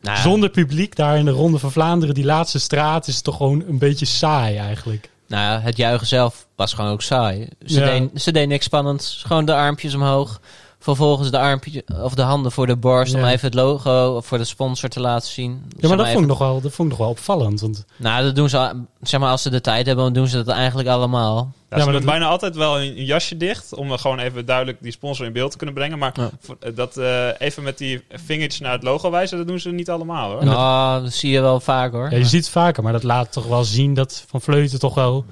[0.00, 3.24] Nou, ja, zonder publiek daar in de Ronde van Vlaanderen, die laatste straat, is het
[3.24, 5.10] toch gewoon een beetje saai eigenlijk.
[5.28, 7.48] Nou ja, het juichen zelf was gewoon ook saai.
[7.66, 7.86] Ze, Ja.
[7.86, 9.22] deed, ze deed niks spannends.
[9.26, 10.40] Gewoon de armpjes omhoog.
[10.80, 14.38] Vervolgens de armpjes of de handen voor de borst om even het logo of voor
[14.38, 15.50] de sponsor te laten zien.
[15.50, 17.60] Ja, Zeg maar dat even- vond, ik nog wel, dat vond ik nog wel opvallend.
[17.60, 20.36] Want Nou, dat doen ze, zeg maar, als ze de tijd hebben, dan doen ze
[20.44, 21.52] dat eigenlijk allemaal.
[21.70, 23.74] Ja, maar dat- bijna altijd wel een, jasje dicht.
[23.74, 25.98] Om er gewoon even duidelijk die sponsor in beeld te kunnen brengen.
[25.98, 26.30] Maar Ja.
[26.40, 29.70] voor- eh, dat eh, even met die vingertjes naar het logo wijzen, dat doen ze
[29.70, 30.44] niet allemaal hoor.
[30.44, 32.10] Nou, dat zie je wel vaak hoor.
[32.10, 34.94] ja, je ziet het vaker, maar dat laat toch wel zien dat Van Vleuten toch
[34.94, 35.24] wel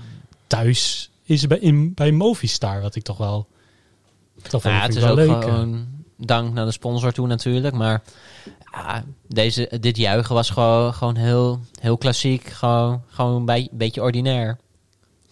[0.46, 2.80] thuis is bij, in, bij Movistar.
[2.80, 3.46] Wat ik toch wel.
[4.48, 5.30] Toch wel, ja, het is ook wel leuk.
[5.30, 5.40] eh.
[5.42, 5.86] gewoon
[6.18, 7.74] dank naar de sponsor toe natuurlijk.
[7.74, 8.02] Maar
[8.72, 12.48] ja, deze, dit juichen was gewoon, gewoon heel, heel klassiek.
[12.48, 14.58] Gewoon, gewoon een beetje ordinair.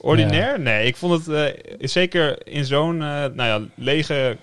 [0.04, 0.60] Ordinair?
[0.60, 4.36] Nee, ik vond het eh, zeker in zo'n eh, nou ja, lege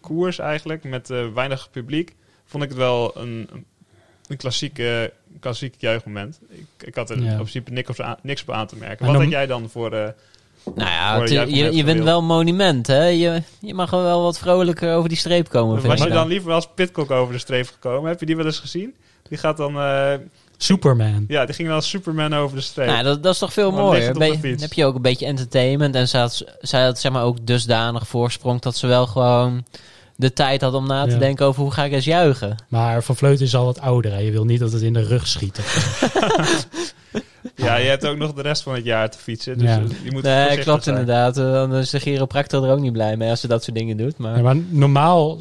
[0.00, 2.14] koers eigenlijk, met eh, weinig publiek,
[2.44, 3.48] vond ik het wel een,
[4.28, 5.02] een klassiek, eh,
[5.40, 6.40] klassiek juichmoment.
[6.48, 7.28] Ik, ik had er Ja.
[7.30, 8.96] in principe niks op, aan, niks op aan te merken.
[9.04, 9.92] Maar Wat dan- had jij dan voor...
[9.92, 10.08] eh,
[10.74, 10.90] Nou
[11.30, 13.04] ja, je, je, bent wel een monument hè.
[13.04, 15.74] Je, je mag wel wat vrolijker over die streep komen.
[15.80, 16.16] vind was je dan.
[16.16, 18.10] dan liever als Pitcock over de streep gekomen?
[18.10, 18.94] Heb je die wel eens gezien?
[19.28, 19.76] Die gaat dan...
[19.76, 20.14] eh,
[20.56, 21.24] Superman.
[21.28, 22.86] ja, die ging dan als Superman over de streep.
[22.86, 24.12] Nou, dat, dat is toch veel Dan mooier.
[24.12, 24.22] Dan
[24.60, 25.94] heb je ook een beetje entertainment.
[25.94, 29.64] En zij had, zij had zeg maar ook dusdanig voorsprong dat ze wel gewoon
[30.16, 31.18] de tijd had om na te Ja.
[31.18, 32.56] denken over hoe ga ik eens juichen.
[32.68, 34.12] Maar Van Vleuten is al wat ouder.
[34.12, 34.18] Hè?
[34.18, 35.58] Je wil niet dat het in de rug schiet.
[37.56, 39.58] ja, je hebt ook nog de rest van het jaar te fietsen.
[39.58, 39.82] Dus Ja.
[40.04, 40.96] je moet Nee, klopt zijn.
[40.98, 41.34] inderdaad.
[41.34, 44.18] Dan is de chiropractor er ook niet blij mee als ze dat soort dingen doet.
[44.18, 45.38] Maar Ja, maar normaal,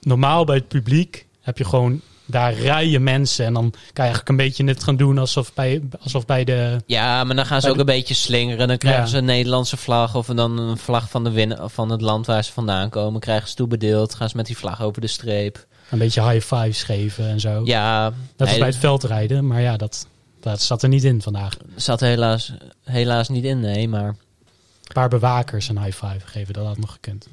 [0.00, 3.44] normaal bij het publiek heb je gewoon daar rijen mensen.
[3.46, 6.76] En dan kan je eigenlijk een beetje net gaan doen alsof bij, alsof bij de...
[6.86, 8.68] Ja, maar dan gaan ze ook de- een beetje slingeren.
[8.68, 9.06] Dan krijgen Ja.
[9.08, 12.26] ze een Nederlandse vlag of dan een vlag van, de win of van het land
[12.26, 13.20] waar ze vandaan komen.
[13.20, 14.14] Krijgen ze toebedeeld.
[14.14, 15.66] Gaan ze met die vlag over de streep.
[15.90, 17.60] Een beetje high fives geven en zo.
[17.64, 19.46] Ja, dat is bij het veldrijden.
[19.46, 20.06] Maar ja, dat,
[20.40, 21.56] dat zat er niet in vandaag.
[21.76, 22.52] zat helaas,
[22.84, 23.88] helaas niet in, nee.
[23.88, 27.26] Maar Een paar bewakers een high five geven, dat had nog gekund.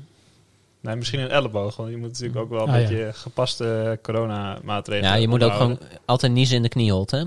[0.88, 1.76] Nee, misschien een elleboog.
[1.76, 2.88] Want je moet natuurlijk ook wel een Ah, ja.
[2.88, 7.16] beetje gepaste coronamaatregelen ja, je moet ook gewoon altijd niezen in de knieholte.
[7.16, 7.24] hè?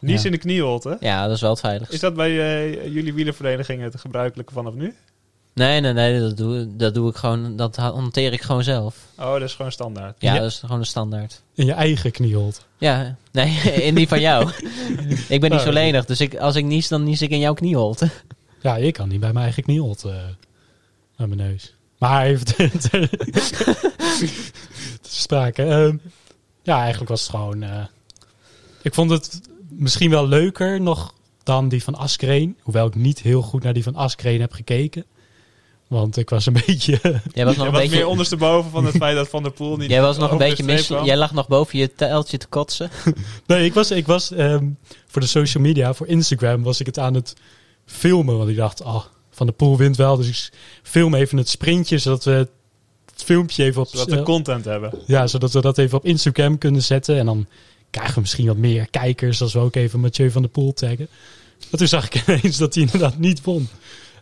[0.00, 0.26] Niets Ja.
[0.26, 0.96] in de knieholte.
[1.00, 1.94] Ja, dat is wel het veiligste.
[1.94, 4.94] Is dat bij eh, jullie wielervereniging het gebruikelijke vanaf nu?
[5.54, 8.96] Nee, nee, nee, dat doe, dat doe ik gewoon, dat hanteer ik gewoon zelf.
[9.18, 10.16] Oh, dat is gewoon standaard.
[10.18, 10.40] Ja, Ja.
[10.40, 11.42] dat is gewoon de standaard.
[11.54, 12.66] In je eigen knieholt.
[12.78, 13.50] Ja, nee,
[13.88, 14.50] in die van jou.
[15.28, 15.78] ik ben niet Oh, zo oké.
[15.78, 18.08] lenig, dus ik, als ik nies, dan nies ik in jouw knieholte.
[18.60, 20.12] Ja, ik kan niet bij mijn eigen knieholt eh
[21.16, 21.74] aan mijn neus.
[22.02, 22.70] Maar even
[25.02, 25.62] sprake.
[25.62, 25.96] Ehm,
[26.62, 27.62] ja, eigenlijk was het gewoon...
[27.62, 27.84] eh,
[28.82, 32.58] ik vond het misschien wel leuker nog dan die van Askreen.
[32.62, 35.04] Hoewel ik niet heel goed naar die van Askreen heb gekeken.
[35.88, 37.20] Want ik was een beetje...
[37.32, 37.96] Jij was nog een beetje...
[37.96, 40.64] meer ondersteboven van het feit dat Van der Poel niet Jij was nog een beetje
[40.64, 40.86] mis.
[40.86, 41.04] kwam.
[41.04, 42.90] Jij lag nog boven je teltje te kotsen.
[43.46, 44.68] Nee, ik was, ik was ehm,
[45.06, 47.36] voor de social media, voor Instagram, was ik het aan het
[47.86, 48.36] filmen.
[48.38, 49.04] Want ik dacht, oh,
[49.34, 50.16] Van de Poel wint wel.
[50.16, 50.50] Dus ik
[50.82, 52.50] film even het sprintje, zodat we het
[53.24, 53.88] filmpje even op...
[53.88, 54.92] Zodat we content hebben.
[55.06, 57.18] Ja, zodat we dat even op Instagram kunnen zetten.
[57.18, 57.46] En dan
[57.90, 61.08] krijgen we misschien wat meer kijkers als we ook even Mathieu van der Poel taggen.
[61.70, 63.68] Maar toen zag ik ineens dat hij inderdaad niet won.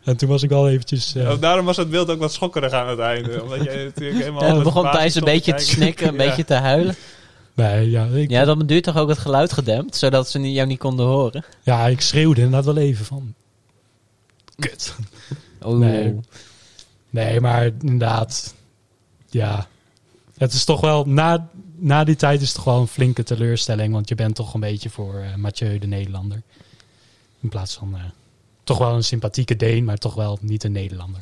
[0.05, 1.15] En toen was ik wel eventjes...
[1.15, 3.43] eh, daarom was het beeld ook wat schokkerig aan het einde.
[3.43, 4.57] Omdat jij natuurlijk helemaal...
[4.57, 6.27] Ja, begon Thijs een beetje te snikken, een Ja.
[6.27, 6.95] beetje te huilen.
[7.55, 10.67] nee, ja, ik, Ja, dan duurt toch ook het geluid gedempt, zodat ze niet- jou
[10.69, 11.45] niet konden horen.
[11.63, 13.35] ja, ik schreeuwde inderdaad wel even van...
[14.61, 14.95] Kut.
[15.63, 15.79] Oh.
[15.79, 16.21] Nee.
[17.11, 18.55] Nee, maar inderdaad...
[19.27, 19.67] Ja,
[20.37, 21.05] het is toch wel...
[21.05, 23.93] Na, na die tijd is het toch wel een flinke teleurstelling.
[23.93, 26.43] Want je bent toch een beetje voor eh, Mathieu de Nederlander.
[27.41, 27.95] In plaats van...
[27.95, 28.03] eh,
[28.65, 31.21] toch wel een sympathieke Deen, maar toch wel niet een Nederlander.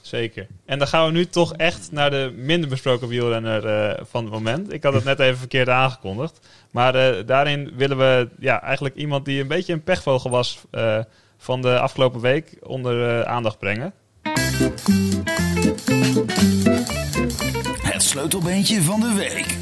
[0.00, 0.46] Zeker.
[0.64, 4.32] En dan gaan we nu toch echt naar de minder besproken wielrenner eh, van het
[4.32, 4.72] moment.
[4.72, 6.46] Ik had het net even verkeerd aangekondigd.
[6.70, 10.98] Maar eh, daarin willen we ja, eigenlijk iemand die een beetje een pechvogel was eh,
[11.38, 13.92] van de afgelopen week onder eh, aandacht brengen.
[17.82, 19.56] Het sleutelbeentje van de week.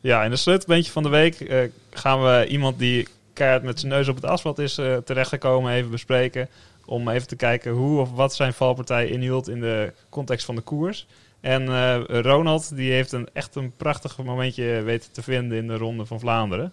[0.00, 1.58] Ja, in de sleutelbeentje van de week eh,
[1.90, 5.90] gaan we iemand die keihard met zijn neus op het asfalt is eh, terechtgekomen even
[5.90, 6.48] bespreken.
[6.86, 10.60] Om even te kijken hoe of wat zijn valpartij inhield in de context van de
[10.60, 11.06] koers.
[11.40, 11.68] En
[12.06, 16.20] Ronald die heeft een, echt een prachtig momentje weten te vinden in de Ronde van
[16.20, 16.72] Vlaanderen.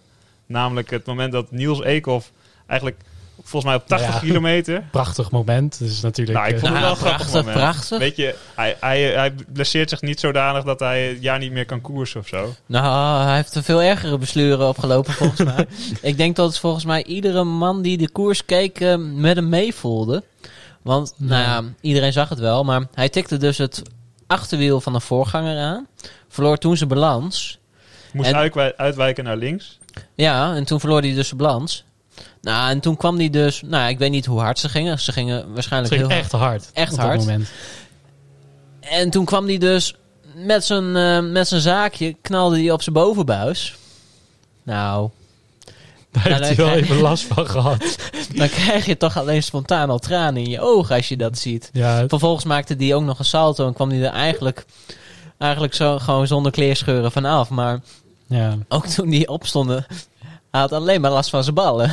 [0.52, 2.30] Namelijk het moment dat Niels Eekhoff
[2.66, 3.00] eigenlijk
[3.42, 4.26] volgens mij op 80 Nou ja.
[4.26, 4.82] kilometer...
[4.90, 5.78] Prachtig moment.
[5.78, 6.38] Het is natuurlijk...
[6.38, 7.72] Nou, ik eh, vond het wel Nou, een grappig prachtig, moment.
[7.72, 7.98] prachtig.
[7.98, 11.64] Weet je, hij, hij, hij blesseert zich niet zodanig dat hij het jaar niet meer
[11.66, 12.54] kan koersen of zo.
[12.66, 15.66] Nou, hij heeft er veel ergere besluren opgelopen volgens mij.
[16.02, 19.48] Ik denk dat het volgens mij iedere man die de koers keek eh, met hem
[19.48, 20.22] meevoelde.
[20.82, 22.64] Want, nou ja, iedereen zag het wel.
[22.64, 23.82] Maar hij tikte dus het
[24.26, 25.86] achterwiel van een voorganger aan.
[26.28, 27.58] Verloor toen zijn balans.
[28.12, 29.78] Moest En- uitwij- uitwijken naar links.
[30.14, 31.84] Ja, en toen verloor hij dus zijn balans.
[32.40, 33.62] Nou, en toen kwam hij dus...
[33.64, 34.98] Nou, ik weet niet hoe hard ze gingen.
[34.98, 36.70] Ze gingen waarschijnlijk ging heel echt hard.
[36.72, 37.16] Echt op hard.
[37.18, 37.48] Dat moment.
[38.80, 39.94] En toen kwam hij dus
[40.34, 43.76] met zijn, eh, met zijn zaakje, knalde hij op zijn bovenbuis.
[44.62, 45.10] Nou,
[46.10, 47.96] Daar heeft dan hij wel even last van gehad.
[48.34, 51.70] dan krijg je toch alleen spontaan al tranen in je ogen als je dat ziet.
[51.72, 54.64] Ja, Vervolgens maakte hij ook nog een salto en kwam hij er eigenlijk,
[55.38, 57.48] eigenlijk zo, gewoon zonder kleerscheuren vanaf.
[57.48, 57.80] Maar
[58.32, 58.56] ja.
[58.68, 59.80] ook toen hij opstond, hij
[60.50, 61.90] had alleen maar last van zijn ballen.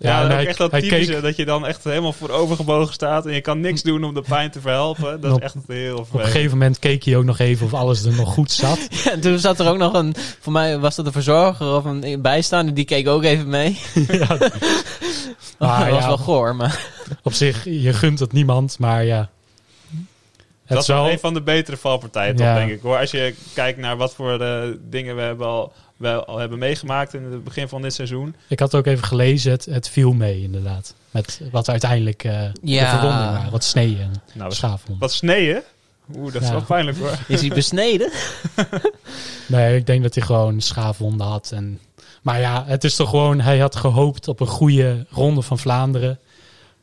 [0.00, 3.26] Ja, ook hij- echt dat hij typische keek- dat je dan echt helemaal voorovergebogen staat
[3.26, 5.20] en je kan niks doen om de pijn te verhelpen.
[5.20, 7.74] Dat Op- is echt heel Op een gegeven moment keek hij ook nog even of
[7.74, 8.78] alles er nog goed zat.
[9.12, 12.18] En toen zat er ook nog een, voor mij was dat een verzorger of een
[12.22, 13.78] bijstaander, die keek ook even mee.
[14.08, 14.52] ja, dat
[15.58, 16.06] Maar was ja.
[16.08, 16.84] wel goor, maar...
[17.22, 19.28] op zich, je gunt het niemand, maar ja.
[20.68, 22.54] Het dat is is wel een van de betere valpartijen, toch, Ja.
[22.54, 22.80] denk ik.
[22.82, 22.98] Hoor.
[22.98, 27.14] Als je kijkt naar wat voor eh, dingen we hebben al, wel al hebben meegemaakt
[27.14, 28.34] in het begin van dit seizoen.
[28.48, 30.94] ik had ook even gelezen, het, het viel mee inderdaad.
[31.10, 32.90] Met wat uiteindelijk eh de Ja.
[32.98, 33.50] verwondingen waren.
[33.50, 34.52] Wat sneeën en Nou,
[34.98, 35.60] wat sneeën.
[36.16, 36.54] Oeh, dat is Ja.
[36.54, 37.18] wel pijnlijk hoor.
[37.28, 38.10] Is hij besneden?
[39.46, 41.50] Nee, ik denk dat hij gewoon schaafwonden had.
[41.54, 41.80] En,
[42.22, 46.18] maar ja, het is toch gewoon, hij had gehoopt op een goede ronde van Vlaanderen.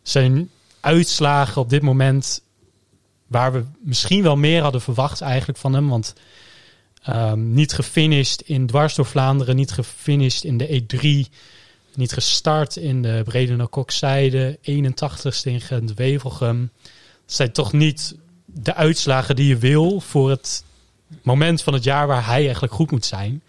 [0.04, 2.42] Zijn uitslagen op dit moment,
[3.36, 5.90] waar we misschien wel meer hadden verwacht eigenlijk van hem.
[5.90, 6.14] Want
[7.04, 11.32] ehm, niet gefinished in dwars door Vlaanderen, niet gefinished in de E3.
[11.96, 16.72] Niet gestart in de Brede Kokzijde, 81ste in Gent-Wevelgem.
[17.22, 18.16] Het zijn toch niet
[18.46, 20.64] de uitslagen die je wil voor het
[21.22, 23.42] moment van het jaar waar hij eigenlijk goed moet zijn.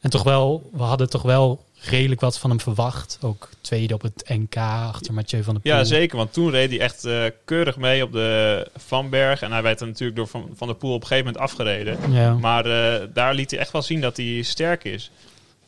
[0.00, 3.18] En toch wel, we hadden toch wel redelijk wat van hem verwacht.
[3.20, 5.72] Ook tweede op het NK achter Mathieu van der Poel.
[5.72, 6.16] Ja, zeker.
[6.16, 9.42] Want toen reed hij echt eh, keurig mee op de Vanberg.
[9.42, 12.12] En hij werd er natuurlijk door Van, van der Poel op een gegeven moment afgereden.
[12.12, 12.34] Ja.
[12.34, 15.10] Maar eh, daar liet hij echt wel zien dat hij sterk is.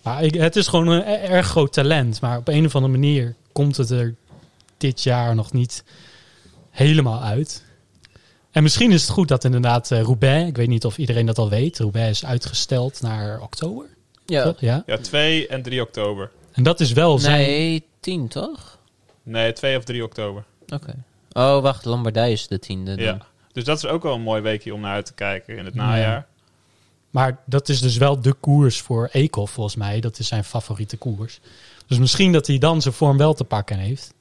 [0.02, 2.20] Maar ik, het is gewoon een e- erg groot talent.
[2.20, 4.14] Maar op een of andere manier komt het er
[4.76, 5.84] dit jaar nog niet
[6.70, 7.64] helemaal uit.
[8.50, 11.38] En misschien is het goed dat inderdaad eh, Roubaix, ik weet niet of iedereen dat
[11.38, 13.95] al weet, Roubaix is uitgesteld naar oktober.
[14.26, 14.42] Ja.
[14.42, 14.60] toch?
[14.60, 14.82] ja.
[14.86, 16.30] Ja, 2 en 3 oktober.
[16.52, 17.40] En dat is wel zijn...
[17.40, 18.78] Nee, 10 toch?
[19.22, 20.44] Nee, 2 of 3 oktober.
[20.68, 20.94] Oké.
[21.32, 22.94] Oh, wacht, Lombardij is de tiende.
[22.94, 23.04] dan.
[23.04, 23.18] Ja.
[23.52, 25.74] Dus dat is ook wel een mooi weekje om naar uit te kijken in het
[25.74, 26.26] najaar.
[27.10, 30.00] Maar dat is dus wel de koers voor Eekhoff volgens mij.
[30.00, 31.40] Dat is zijn favoriete koers.
[31.86, 34.14] Dus misschien dat hij dan zijn vorm wel te pakken heeft.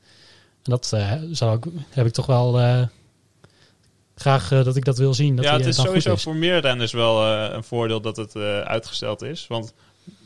[0.64, 2.82] En dat eh, zou ik, heb ik toch wel eh,
[4.16, 5.36] graag eh, dat ik dat wil zien.
[5.36, 6.24] Dat ja, hij, het is dan goed sowieso is.
[6.24, 9.48] voor meer renners wel eh, een voordeel dat het eh, uitgesteld is.
[9.48, 9.74] Want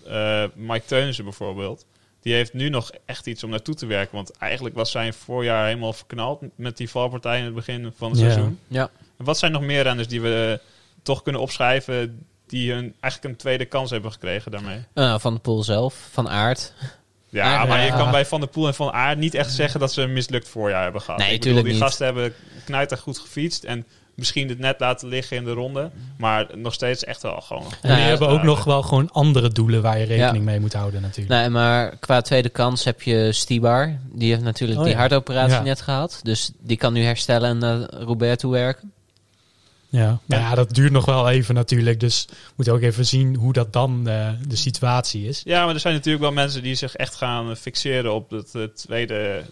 [0.07, 1.85] eh, Mike Teunissen bijvoorbeeld,
[2.21, 4.15] die heeft nu nog echt iets om naartoe te werken.
[4.15, 8.19] Want eigenlijk was zijn voorjaar helemaal verknald met die valpartij in het begin van het
[8.19, 8.59] seizoen.
[8.67, 8.89] Ja.
[9.17, 10.67] En wat zijn nog meer renners die we eh,
[11.03, 14.83] toch kunnen opschrijven die een, eigenlijk een tweede kans hebben gekregen daarmee?
[14.93, 16.73] Eh, van de Poel zelf, van Aard.
[17.31, 19.93] Ja, maar je kan bij Van der Poel en Van Aard niet echt zeggen dat
[19.93, 21.19] ze een mislukt voorjaar hebben gehad.
[21.19, 21.83] Nee, Ik bedoel, tuurlijk die niet.
[21.83, 22.33] gasten hebben
[22.65, 23.63] knijter goed gefietst.
[23.63, 23.85] En
[24.19, 25.89] misschien het net laten liggen in de ronde.
[26.17, 27.63] Maar nog steeds echt wel gewoon...
[27.63, 30.41] En Nou die ja, hebben ook nog wel gewoon andere doelen waar je rekening Ja.
[30.43, 31.39] mee moet houden natuurlijk.
[31.39, 33.99] Nee, maar qua tweede kans heb je Stibar.
[34.11, 34.99] Die heeft natuurlijk Oh, die ja.
[34.99, 35.61] hartoperatie Ja.
[35.61, 36.19] net gehad.
[36.23, 38.91] Dus die kan nu herstellen en naar Robert toe werken.
[39.91, 41.99] Ja, maar ja, dat duurt nog wel even natuurlijk.
[41.99, 45.41] Dus we moeten ook even zien hoe dat dan eh, de situatie is.
[45.45, 49.43] Ja, maar er zijn natuurlijk wel mensen die zich echt gaan fixeren op het, tweede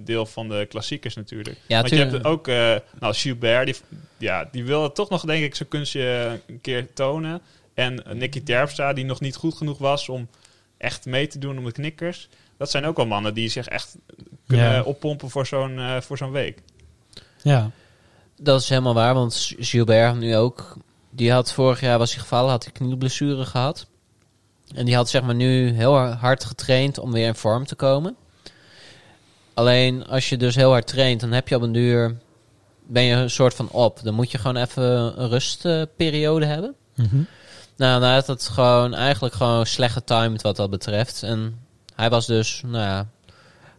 [0.00, 1.56] deel van de klassiekers natuurlijk.
[1.66, 2.30] Ja, Want je hebt tuurlijk.
[2.34, 3.74] ook, eh nou, Gilbert, die,
[4.18, 7.40] ja, die wil het toch nog denk ik zijn kunstje een keer tonen.
[7.74, 10.28] En eh, Nicky Terpstra, die nog niet goed genoeg was om
[10.78, 12.28] echt mee te doen om de knikkers.
[12.56, 13.96] Dat zijn ook wel mannen die zich echt
[14.46, 14.82] kunnen Ja.
[14.82, 16.58] oppompen voor zo'n voor zo'n week.
[17.42, 17.70] Ja,
[18.42, 20.76] Dat is helemaal waar, want Gilbert nu ook.
[21.10, 23.86] Die had vorig jaar was hij gevallen, had hij knieblessure gehad.
[24.74, 28.16] En die had zeg maar nu heel hard getraind om weer in vorm te komen.
[29.54, 32.16] Alleen als je dus heel hard traint, dan heb je op een duur
[32.86, 34.00] ben je een soort van op.
[34.02, 34.82] Dan moet je gewoon even
[35.22, 36.74] een rustperiode hebben.
[36.94, 37.22] Mhm.
[37.76, 41.22] Nou, nou had het gewoon eigenlijk gewoon slecht getimed wat dat betreft.
[41.22, 41.58] En
[41.94, 42.98] hij was dus, nou ja,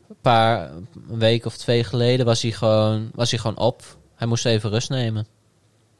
[0.10, 0.72] een paar
[1.08, 3.84] week of twee geleden was hij gewoon, was hij gewoon op.
[4.24, 5.28] Hij moest even rust nemen.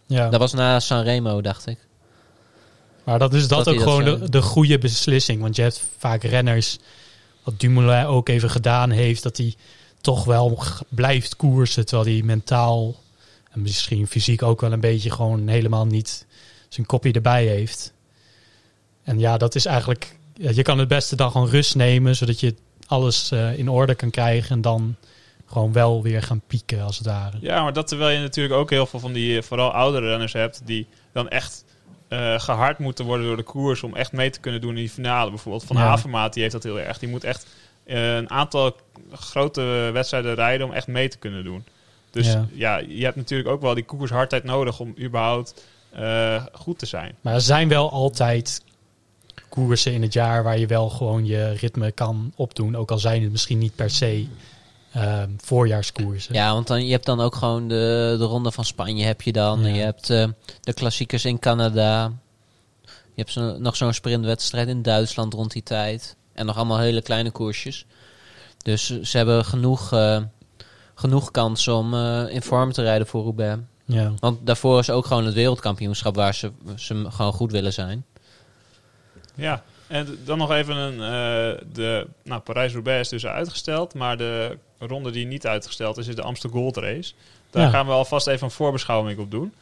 [0.08, 0.30] ja.
[0.30, 1.78] Dat was na Sanremo, dacht ik.
[3.04, 5.42] maar dat is dat, dat ook dat gewoon de, de goede beslissing.
[5.42, 6.78] Want je hebt vaak renners,
[7.44, 9.56] wat Dumoulin ook even gedaan heeft, dat hij
[10.02, 11.86] toch wel blijft koersen.
[11.86, 12.96] Terwijl hij mentaal
[13.52, 16.26] en misschien fysiek ook wel een beetje gewoon helemaal niet
[16.70, 17.94] zijn kopje erbij heeft.
[19.04, 20.18] En ja, dat is eigenlijk...
[20.34, 22.56] Je kan het beste dan gewoon rust nemen, zodat je
[22.88, 24.50] alles eh, in orde kan krijgen.
[24.52, 24.96] En dan
[25.54, 27.38] gewoon wel weer gaan pieken, als het ware.
[27.42, 30.62] Ja, maar dat terwijl je natuurlijk ook heel veel van die, vooral oudere renners hebt,
[30.66, 31.66] die dan echt
[32.08, 34.90] eh, gehard moeten worden door de koers om echt mee te kunnen doen in die
[34.90, 35.30] finale.
[35.30, 35.88] Bijvoorbeeld Van Ja.
[35.88, 37.00] Avermaat, die heeft dat heel erg.
[37.00, 37.48] Die moet echt
[37.84, 38.76] eh, een aantal
[39.12, 41.64] grote wedstrijden rijden om echt mee te kunnen doen.
[42.12, 42.48] Dus Ja.
[42.54, 47.16] ja, je hebt natuurlijk ook wel die koershardheid nodig om überhaupt eh, goed te zijn.
[47.22, 48.64] Maar er zijn wel altijd
[49.50, 52.76] koersen in het jaar waar je wel gewoon je ritme kan opdoen.
[52.76, 54.28] Ook al zijn het misschien niet per se
[54.94, 56.34] ehm, voorjaarskoersen.
[56.34, 59.32] Ja, want dan, je hebt dan ook gewoon de, de Ronde van Spanje heb je
[59.32, 59.62] dan.
[59.62, 59.74] Ja.
[59.74, 60.28] Je hebt eh,
[60.62, 62.12] de klassiekers in Canada.
[62.86, 66.16] Je hebt zo, nog zo'n sprintwedstrijd in Duitsland rond die tijd.
[66.34, 67.86] En nog allemaal hele kleine koersjes.
[68.64, 70.22] Dus ze hebben genoeg, eh,
[70.96, 73.62] genoeg kans om eh, in vorm te rijden voor Roubaix.
[73.86, 74.14] Ja.
[74.20, 78.06] Want daarvoor is ook gewoon het wereldkampioenschap waar ze, ze gewoon goed willen zijn.
[79.36, 79.64] Ja,
[79.94, 85.12] en dan nog even een, eh, de nou, Parijs-Roubaix is dus uitgesteld, maar de ronde
[85.12, 87.14] die niet uitgesteld is, is de Amsterdam Gold Race.
[87.50, 87.70] Daar Ja.
[87.70, 89.54] gaan we alvast even een voorbeschouwing op doen.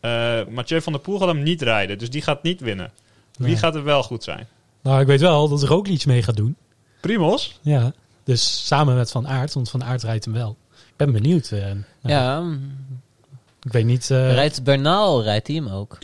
[0.00, 2.90] Eh Mathieu van der Poel gaat hem niet rijden, dus die gaat niet winnen.
[3.36, 3.56] Wie Nee.
[3.56, 4.46] gaat er wel goed zijn?
[4.82, 6.56] Nou, ik weet wel dat er ook iets mee gaat doen.
[7.00, 7.58] Primos?
[7.60, 7.92] Ja.
[8.24, 10.56] Dus samen met Van Aert, want Van Aert rijdt hem wel.
[10.72, 11.50] Ik ben benieuwd.
[11.50, 12.44] eh, nou, Ja,
[13.62, 14.10] Ik weet niet...
[14.10, 15.98] eh, rijdt Bernal rijdt hij hem ook.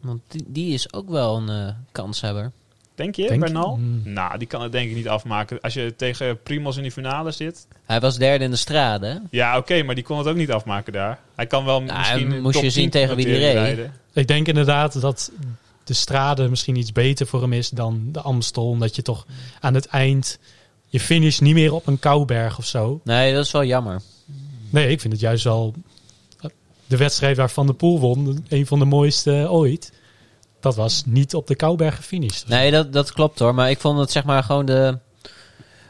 [0.00, 2.52] Want die, die is ook wel een kanshebber.
[2.96, 3.74] Denk je, Denk- Bernal?
[3.74, 4.00] Hmm.
[4.04, 5.60] Nou, die kan het denk ik niet afmaken.
[5.60, 7.66] Als je tegen Primos in die finale zit.
[7.84, 9.06] Hij was derde in de strade.
[9.06, 9.14] hè?
[9.30, 11.18] Ja, oké, maar die kon het ook niet afmaken daar.
[11.34, 13.52] Hij kan wel misschien een moest top je zien 10 tegen wie die reed.
[13.54, 13.92] rijden.
[14.12, 15.32] Ik denk inderdaad dat
[15.84, 18.68] de strade misschien iets beter voor hem is dan de Amstel.
[18.68, 19.26] Omdat je toch
[19.60, 20.38] aan het eind...
[20.88, 23.00] Je finish niet meer op een kouberg of zo.
[23.04, 24.00] Nee, dat is wel jammer.
[24.70, 25.74] Nee, ik vind het juist wel...
[26.86, 29.92] De wedstrijd waar Van der Poel won, een van de mooiste ooit.
[30.66, 32.48] Dat was niet op de Kouberg gefinished.
[32.48, 33.54] Nee, dat, dat klopt hoor.
[33.54, 34.98] Maar ik vond het zeg maar gewoon de,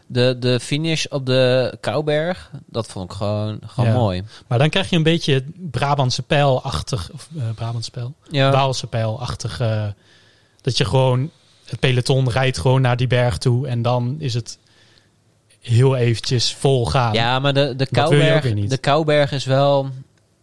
[0.06, 2.50] de, de finish op de Kouberg.
[2.66, 3.96] Dat vond ik gewoon, gewoon Ja.
[3.96, 4.22] mooi.
[4.46, 7.10] Maar dan krijg je een beetje Brabantse pijlachtig...
[7.12, 8.14] Of eh, Brabantse pijl?
[8.30, 8.50] Ja.
[8.50, 9.62] Waalse pijlachtig...
[10.60, 11.30] dat je gewoon...
[11.64, 13.66] Het peloton rijdt gewoon naar die berg toe.
[13.68, 14.58] En dan is het
[15.60, 17.12] heel eventjes vol gaan.
[17.12, 19.90] Ja, maar de, de, Kouberg, de Kouberg is wel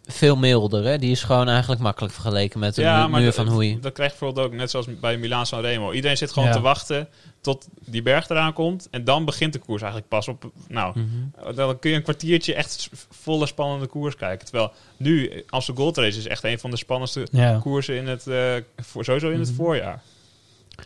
[0.06, 0.84] veel milder.
[0.84, 0.98] Hè?
[0.98, 3.80] Die is gewoon eigenlijk makkelijk vergeleken met de Ja, muur van Hoei.
[3.80, 5.92] Dat krijg je bijvoorbeeld ook net zoals bij Milaan San Remo.
[5.92, 6.54] Iedereen zit gewoon Ja.
[6.54, 7.08] te wachten
[7.40, 8.88] tot die berg eraan komt.
[8.90, 10.50] En dan begint de koers eigenlijk pas op.
[10.68, 11.54] Nou, Mhm.
[11.54, 14.46] dan kun je een kwartiertje echt volle spannende koers kijken.
[14.46, 17.58] Terwijl nu, eh, Amsterdam Gold Race is echt een van de spannendste Ja.
[17.62, 19.56] koersen in het, eh, voor, sowieso in het Mhm.
[19.56, 20.02] voorjaar.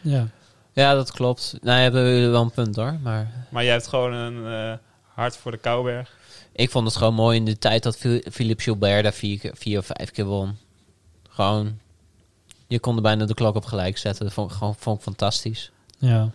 [0.02, 0.28] ja.
[0.72, 1.56] Ja, dat klopt.
[1.62, 2.96] Nou, hebben jullie wel een punt hoor.
[3.02, 4.76] Maar Maar jij hebt gewoon een eh,
[5.14, 6.16] hart voor de Kouberg.
[6.58, 9.56] Ik vond het gewoon mooi in de tijd dat Phil- Philippe Gilbert daar vier, keer-
[9.56, 10.56] vier of vijf keer won.
[11.28, 11.78] Gewoon,
[12.66, 14.24] je kon er bijna de klok op gelijk zetten.
[14.24, 15.70] Dat vond ik, gewoon, vond ik fantastisch.
[15.98, 16.30] ja.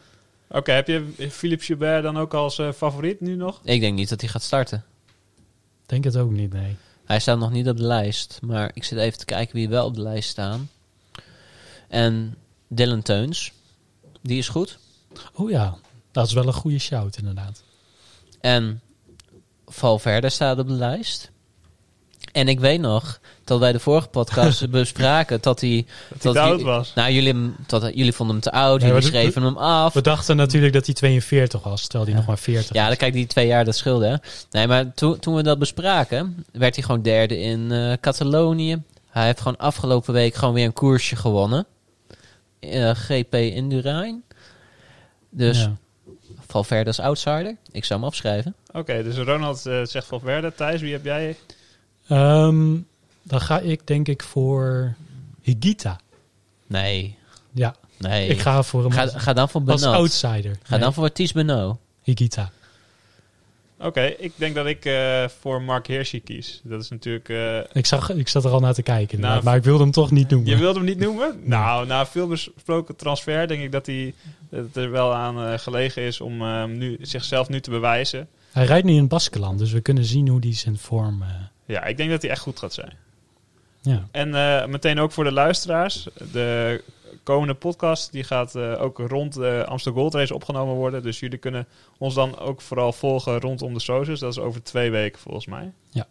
[0.49, 3.59] Oké, heb je Philippe Gilbert dan ook als eh, favoriet nu nog?
[3.63, 4.83] Ik denk niet dat hij gaat starten.
[5.85, 6.75] Denk het ook niet, nee.
[7.05, 8.39] Hij staat nog niet op de lijst.
[8.41, 10.69] Maar ik zit even te kijken wie wel op de lijst staan.
[11.87, 12.35] En
[12.67, 13.51] Dylan Teuns.
[14.21, 14.77] Die is goed.
[15.33, 15.77] Oh ja,
[16.11, 17.63] dat is wel een goede shout inderdaad.
[18.41, 18.81] En
[19.65, 21.31] Valverde staat op de lijst.
[22.31, 25.85] En ik weet nog dat wij de vorige podcast bespraken dat hij...
[26.21, 26.91] Dat hij oud was.
[26.95, 29.93] Nou, jullie, dat, jullie vonden hem te oud, jullie schreven hem af.
[29.93, 32.17] We dachten natuurlijk dat hij 42 was, terwijl hij Ja.
[32.19, 34.07] nog maar 40 Ja, dan kijk die twee jaar dat scheelde.
[34.07, 34.15] Hè?
[34.51, 38.81] Nee, maar toen, toen we dat bespraken, werd hij gewoon derde in eh, Catalonië.
[39.09, 41.65] Hij heeft gewoon afgelopen week gewoon weer een koersje gewonnen.
[42.59, 44.23] Eh, GP Indurain.
[45.29, 45.75] Dus Ja.
[46.53, 47.55] Valverde als outsider.
[47.71, 48.55] Ik zou hem afschrijven.
[48.71, 50.53] Oké, dus Ronald eh, zegt Valverde.
[50.55, 51.37] Thijs, wie heb jij?
[52.07, 52.77] Ehm,
[53.23, 54.93] dan ga ik denk ik voor
[55.41, 55.99] Higita.
[56.67, 57.17] Nee,
[57.51, 58.27] Ja, nee.
[58.27, 59.95] ik ga voor hem ga, als, ga dan voor als Benoot.
[59.95, 60.57] outsider.
[60.63, 61.77] Ga dan voor Ties Benoot.
[62.01, 62.51] Higita.
[63.79, 66.61] Oké, ik denk dat ik eh, voor Mark Hirschi kies.
[66.63, 67.29] Dat is natuurlijk...
[67.29, 69.91] eh, Ik, zag, ik zat er al naar te kijken, Nou, maar ik wilde hem
[69.91, 70.49] toch niet noemen.
[70.49, 71.39] je wilde hem niet noemen?
[71.43, 74.13] Nou, na veel besproken transfer denk ik dat hij
[74.49, 76.37] dat het er wel aan eh, gelegen is om
[76.77, 78.27] nu, zichzelf nu te bewijzen.
[78.51, 81.23] Hij rijdt nu in Baskeland, dus we kunnen zien hoe die zijn vorm...
[81.65, 82.93] Ja, ik denk dat hij echt goed gaat zijn.
[83.81, 84.07] ja.
[84.11, 84.29] En
[84.71, 86.07] meteen ook voor de luisteraars.
[86.31, 86.83] De
[87.23, 91.03] komende podcast die gaat eh, ook rond de Amsterdam Gold Race opgenomen worden.
[91.03, 91.67] Dus jullie kunnen
[91.97, 94.19] ons dan ook vooral volgen rondom de socials.
[94.19, 95.71] Dat is over twee weken volgens mij.
[95.89, 96.07] Ja.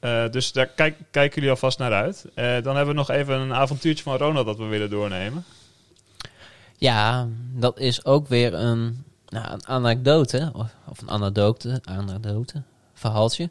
[0.00, 2.26] Eh, dus daar kijk, kijken jullie alvast naar uit.
[2.34, 5.44] Eh, dan hebben we nog even een avontuurtje van Ronald dat we willen doornemen.
[6.76, 10.50] Ja, dat is ook weer een, nou, een anekdote.
[10.54, 12.62] Of, of een anekdote, anekdote,
[12.94, 13.50] verhaaltje.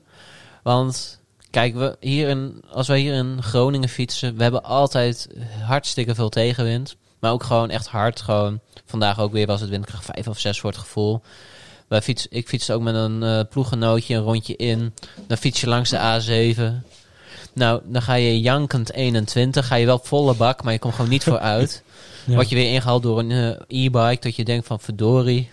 [0.64, 1.23] Want
[1.54, 5.28] kijk, we hier in, als wij hier in Groningen fietsen, we hebben altijd
[5.62, 6.96] hartstikke veel tegenwind.
[7.20, 8.22] Maar ook gewoon echt hard.
[8.22, 11.22] Gewoon, vandaag ook weer was het windkracht 5 of 6 voor het gevoel.
[11.88, 14.94] Wij fiets, ik fietste ook met een eh ploeggenootje een rondje in.
[15.28, 16.88] Dan fiets je langs de A7.
[17.54, 19.68] Nou, dan ga je jankend 21.
[19.68, 21.84] Ga je wel volle bak, maar je komt gewoon niet vooruit.
[22.26, 22.36] Ja.
[22.36, 24.22] Word je weer ingehaald door een eh, e-bike.
[24.22, 25.50] Dat je denkt van verdorie.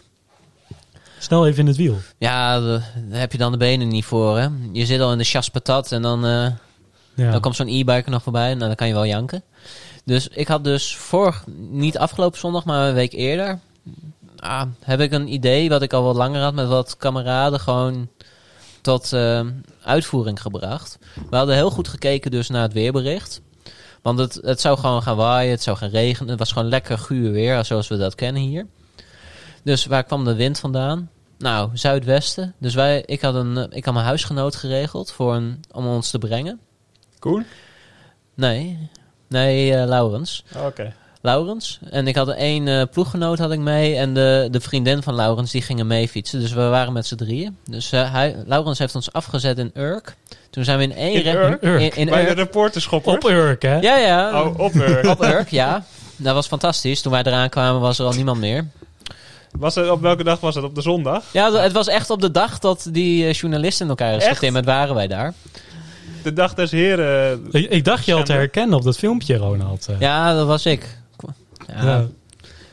[1.20, 1.96] Snel even in het wiel.
[2.18, 4.38] Ja, daar heb je dan de benen niet voor.
[4.38, 4.48] Hè?
[4.72, 6.46] Je zit al in de chaspatat en dan, eh,
[7.14, 7.30] Ja.
[7.30, 8.48] dan komt zo'n e-bike nog voorbij.
[8.54, 9.42] Nou, dan kan je wel janken.
[10.04, 13.58] Dus ik had dus vorig, niet afgelopen zondag, maar een week eerder.
[14.36, 18.08] ah, heb ik een idee wat ik al wat langer had met wat kameraden gewoon
[18.80, 19.46] tot eh,
[19.84, 20.98] uitvoering gebracht.
[21.30, 23.40] We hadden heel goed gekeken dus naar het weerbericht.
[24.02, 26.30] Want het, het zou gewoon gaan waaien, het zou gaan regenen.
[26.30, 28.66] Het was gewoon lekker guur weer, zoals we dat kennen hier.
[29.62, 31.10] Dus waar kwam de wind vandaan?
[31.38, 32.54] Nou, zuidwesten.
[32.58, 36.10] Dus wij, ik, had een, eh, ik had mijn huisgenoot geregeld voor een, om ons
[36.10, 36.60] te brengen.
[37.18, 37.44] Koen?
[38.34, 38.88] Nee,
[39.28, 40.44] nee, eh, Laurens.
[40.56, 40.92] Oh, Oké.
[41.22, 41.78] Laurens.
[41.90, 43.96] En ik had één eh ploeggenoot had ik mee.
[43.96, 46.40] En de, de vriendin van Laurens, die gingen mee fietsen.
[46.40, 47.56] Dus we waren met z'n drieën.
[47.64, 50.16] Dus eh, hij, Laurens heeft ons afgezet in Urk.
[50.50, 51.14] Toen zijn we in één...
[51.24, 51.62] In re- Urk?
[51.82, 52.38] In, in Bij de Urk.
[52.38, 53.12] reporterschopper.
[53.12, 53.78] Op Urk, hè?
[53.78, 54.42] Ja, ja.
[54.42, 55.04] Oh, op Urk.
[55.18, 55.84] Op Urk, ja.
[56.16, 57.00] Dat was fantastisch.
[57.02, 58.66] Toen wij eraan kwamen was er al niemand meer.
[59.58, 60.64] Was het, op welke dag was het?
[60.64, 61.22] Op de zondag?
[61.32, 64.34] Ja, het was echt op de dag dat die eh, journalisten in elkaar is Echt?
[64.34, 65.34] getimmerd, waren wij daar.
[66.22, 67.46] De dag des heren.
[67.50, 69.86] Ik, ik dacht je al te herkennen op dat filmpje, Ronald.
[69.88, 70.00] eh.
[70.00, 70.98] Ja, dat was ik.
[71.66, 72.06] Ja,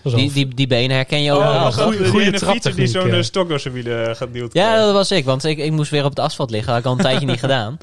[0.03, 1.63] Die, die, die benen herken je Oh, overal.
[1.63, 3.17] was dat goeie- die fietser die zo'n eh.
[3.17, 4.53] eh, stok door zijn wielen gaat duwt.
[4.53, 6.73] Ja, dat was ik, want ik, ik moest weer op het asfalt liggen.
[6.73, 7.78] Dat had ik al een tijdje niet gedaan.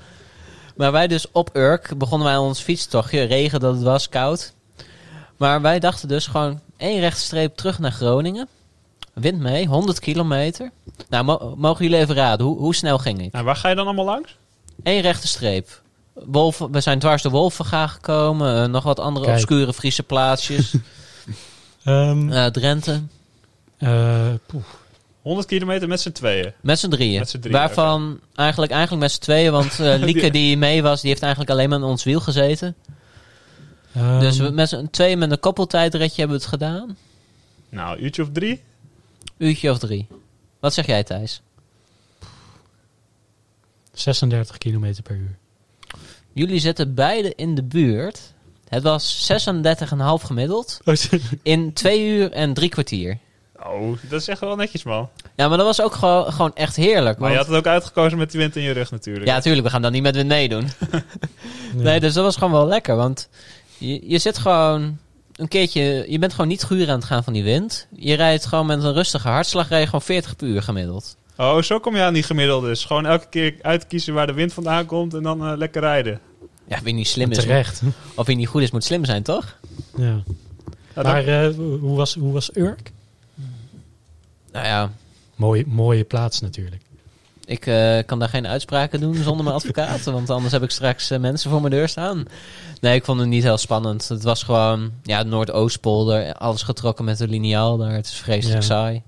[0.77, 3.23] Maar wij dus op Urk begonnen wij ons fietstochtje.
[3.23, 4.53] Regen dat het was, koud.
[5.37, 8.49] Maar wij dachten dus gewoon één rechte streep terug naar Groningen.
[9.15, 10.71] Wind mee, 100 kilometer.
[11.09, 13.33] Nou, mo- mogen jullie even raden, hoe, hoe snel ging ik?
[13.33, 14.37] Nou, waar ga je dan allemaal langs?
[14.83, 15.83] Eén rechte streep.
[16.15, 18.63] Wolven, we zijn dwars de Wolvenga gekomen.
[18.63, 19.37] eh, nog wat andere Kijk.
[19.39, 20.75] obscure Friese plaatsjes.
[21.85, 23.03] Ehm, Eh, Drenthe.
[23.79, 24.63] eh, poeh.
[25.23, 26.53] 100 kilometer met z'n tweeën.
[26.61, 27.23] Met z'n drieën.
[27.25, 29.53] Drieën, Waarvan eigenlijk, eigenlijk met z'n tweeën.
[29.53, 32.75] Want eh, Lieke die mee was, die heeft eigenlijk alleen maar in ons wiel gezeten.
[33.95, 36.97] Ehm, dus we, met z'n tweeën met een koppeltijdritje hebben we het gedaan.
[37.69, 38.63] Nou, uurtje of drie?
[39.39, 40.07] Uurtje of drie.
[40.61, 41.43] Wat zeg jij Thijs?
[43.93, 45.37] 36 kilometer per uur.
[46.33, 48.33] Jullie zitten beide in de buurt.
[48.69, 50.81] Het was 36,5 gemiddeld.
[51.43, 53.19] In twee uur en drie kwartier.
[53.63, 55.09] Oh, dat is echt wel netjes, man.
[55.37, 57.19] Ja, maar dat was ook gewoon, gewoon echt heerlijk.
[57.19, 59.27] Maar je want- had het ook uitgekozen met die wind in je rug natuurlijk.
[59.27, 60.69] Ja, tuurlijk, we gaan dat niet met wind meedoen.
[61.75, 62.97] Nee, dus dat was gewoon wel lekker.
[62.97, 63.29] Want
[63.79, 64.99] je, je zit gewoon
[65.37, 66.05] een keertje...
[66.09, 67.87] Je bent gewoon niet guur aan het gaan van die wind.
[67.97, 69.69] Je rijdt gewoon met een rustige hartslag.
[69.69, 71.17] Rij je gewoon 40 per uur gemiddeld.
[71.37, 72.67] Oh, zo kom je aan die gemiddelde.
[72.67, 76.21] Dus gewoon elke keer uitkiezen waar de wind vandaan komt en dan eh, lekker rijden.
[76.69, 77.37] Ja, wie niet slim is...
[77.39, 77.83] Terecht.
[78.15, 79.59] Of wie niet goed is, moet slim zijn, toch?
[79.97, 80.03] Ja.
[80.05, 80.23] Nou,
[80.95, 82.93] dan- Maar eh, hoe, was, hoe was Urk?
[84.53, 84.93] Nou ja,
[85.35, 86.83] Mooie, mooie plaats natuurlijk.
[87.47, 90.05] Ik eh, kan daar geen uitspraken doen zonder mijn advocaat.
[90.19, 92.25] want anders heb ik straks eh, mensen voor mijn deur staan.
[92.81, 94.09] Nee, ik vond het niet heel spannend.
[94.09, 94.91] Het was gewoon...
[95.03, 96.35] Ja, Noordoostpolder.
[96.35, 97.93] Alles getrokken met de liniaal daar.
[97.93, 98.67] Het is vreselijk Ja.
[98.67, 99.03] saai.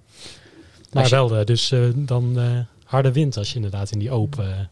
[0.92, 2.38] Maar je- wel, eh, dus dan
[2.84, 4.70] harde wind als je inderdaad in die open...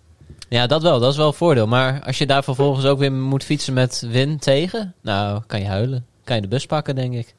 [0.49, 1.01] Ja, dat wel.
[1.01, 1.67] Dat is wel een voordeel.
[1.67, 5.67] Maar als je daar vervolgens ook weer moet fietsen met wind tegen, nou, kan je
[5.67, 6.07] huilen.
[6.25, 7.35] Kan je de bus pakken, denk ik.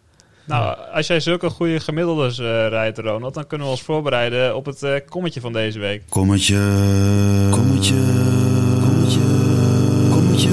[0.45, 4.65] Nou, als jij zulke goede gemiddeldes eh, rijdt, Ronald, dan kunnen we ons voorbereiden op
[4.65, 6.03] het eh, kommetje van deze week.
[6.09, 6.57] Kommetje.
[7.51, 7.95] Kommetje.
[8.81, 9.19] Kommetje.
[10.09, 10.49] Kommetje.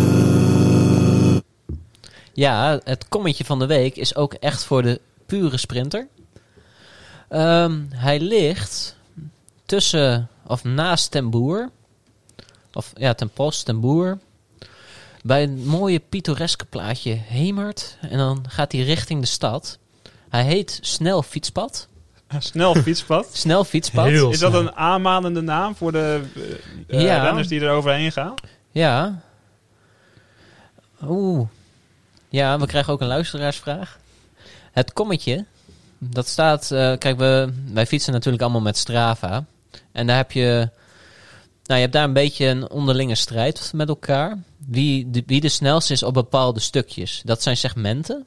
[2.32, 6.08] Ja, het kommetje van de week is ook echt voor de pure sprinter.
[7.28, 8.96] Ehm, hij ligt
[9.66, 11.70] tussen of naast Ten Boer.
[12.72, 14.18] Of ja, Ten Post, Ten Boer.
[15.22, 17.96] Bij een mooie pittoreske plaatje Hemert.
[18.00, 19.78] En dan gaat hij richting de stad.
[20.32, 21.88] Hij heet Snel Fietspad.
[22.38, 23.28] Snel fietspad.
[23.32, 24.06] Snel Fietspad.
[24.06, 26.20] Heel Is dat een aanmanende naam voor de
[26.86, 27.22] eh, eh, Ja.
[27.22, 28.34] renners die er overheen gaan?
[28.70, 29.20] Ja.
[31.06, 31.48] Oeh.
[32.28, 33.98] Ja, we krijgen ook een luisteraarsvraag.
[34.72, 35.44] Het kommetje,
[35.98, 36.70] dat staat...
[36.70, 39.44] eh, kijk, we, wij fietsen natuurlijk allemaal met Strava.
[39.92, 40.68] En daar heb je...
[41.64, 44.38] Nou, je hebt daar een beetje een onderlinge strijd met elkaar.
[44.66, 47.22] Wie de, wie de snelste is op bepaalde stukjes.
[47.24, 48.26] Dat zijn segmenten.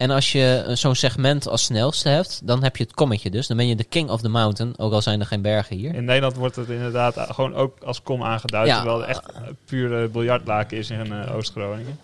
[0.00, 3.46] En als je eh, zo'n segment als snelste hebt, dan heb je het kommetje dus.
[3.46, 5.94] Dan ben je de king of the mountain, ook al zijn er geen bergen hier.
[5.94, 8.66] In Nederland wordt het inderdaad gewoon ook als kom aangeduid.
[8.66, 8.76] Ja.
[8.76, 11.98] Terwijl het echt eh, puur eh, biljartlaken is in eh, Oost-Groningen.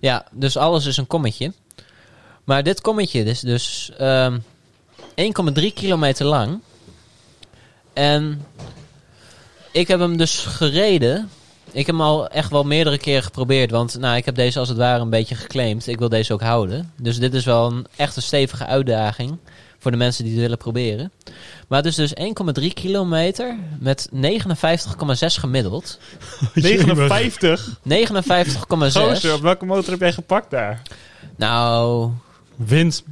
[0.00, 1.52] Ja, dus alles is een kommetje.
[2.44, 4.38] Maar dit kommetje is dus ehm
[5.58, 6.60] 1,3 kilometer lang.
[7.92, 8.46] En
[9.72, 11.30] ik heb hem dus gereden.
[11.72, 13.70] Ik heb hem al echt wel meerdere keren geprobeerd.
[13.70, 15.86] Want nou, ik heb deze als het ware een beetje geclaimd.
[15.86, 16.92] Ik wil deze ook houden.
[16.96, 19.38] Dus dit is wel een echt een stevige uitdaging.
[19.78, 21.12] Voor de mensen die het willen proberen.
[21.68, 22.14] Maar het is dus
[22.60, 24.18] 1,3 kilometer met 59,6
[25.26, 25.98] gemiddeld.
[26.54, 27.68] 59?
[27.68, 27.76] 59,6.
[28.68, 30.82] Gozer, op welke motor heb jij gepakt daar?
[31.36, 32.10] Nou,
[32.56, 33.04] Wind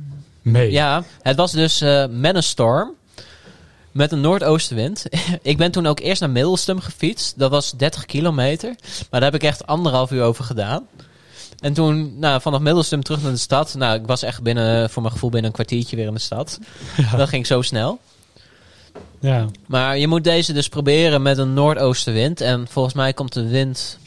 [0.42, 0.70] mee.
[0.70, 2.94] Ja, het was dus eh, met een storm.
[3.92, 5.04] Met een noordoostenwind.
[5.42, 7.38] ik ben toen ook eerst naar Middelstum gefietst.
[7.38, 8.74] Dat was 30 kilometer.
[9.10, 10.86] Maar daar heb ik echt anderhalf uur over gedaan.
[11.60, 13.74] En toen nou, vanaf Middelstum terug naar de stad.
[13.74, 16.58] Nou, ik was echt binnen, voor mijn gevoel binnen een kwartiertje weer in de stad.
[17.16, 17.98] Dat ging zo snel.
[19.18, 19.46] Ja.
[19.66, 22.40] Maar je moet deze dus proberen met een noordoostenwind.
[22.40, 23.98] En volgens mij komt de wind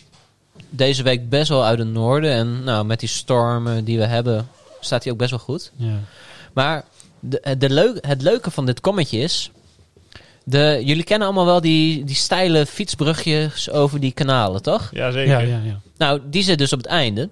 [0.69, 2.31] deze week best wel uit het noorden.
[2.31, 4.47] En nou, met die stormen die we hebben,
[4.79, 5.71] staat hij ook best wel goed.
[5.75, 5.99] ja.
[6.53, 6.83] Maar
[7.19, 9.51] de, de leuk, het leuke van dit kommetje is...
[10.45, 14.89] De, jullie kennen allemaal wel die, die steile fietsbrugjes over die kanalen, toch?
[14.91, 15.31] Jazeker.
[15.31, 15.79] Ja, ja, ja.
[15.97, 17.29] Nou, die zit dus op het einde.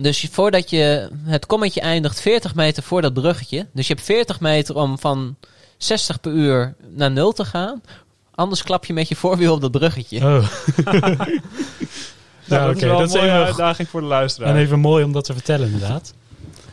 [0.00, 3.66] Dus voordat je het kommetje eindigt, 40 meter voor dat bruggetje.
[3.72, 5.36] Dus je hebt 40 meter om van
[5.76, 7.82] 60 per uur naar 0 te gaan.
[8.34, 10.18] Anders klap je met je voorwiel op dat bruggetje.
[10.18, 10.48] Oh.
[12.48, 12.84] Nou, ja, dat oké.
[12.84, 14.48] is wel Dat een mooie even, uitdaging voor de luisteraar.
[14.54, 16.14] en even mooi om dat te vertellen, inderdaad.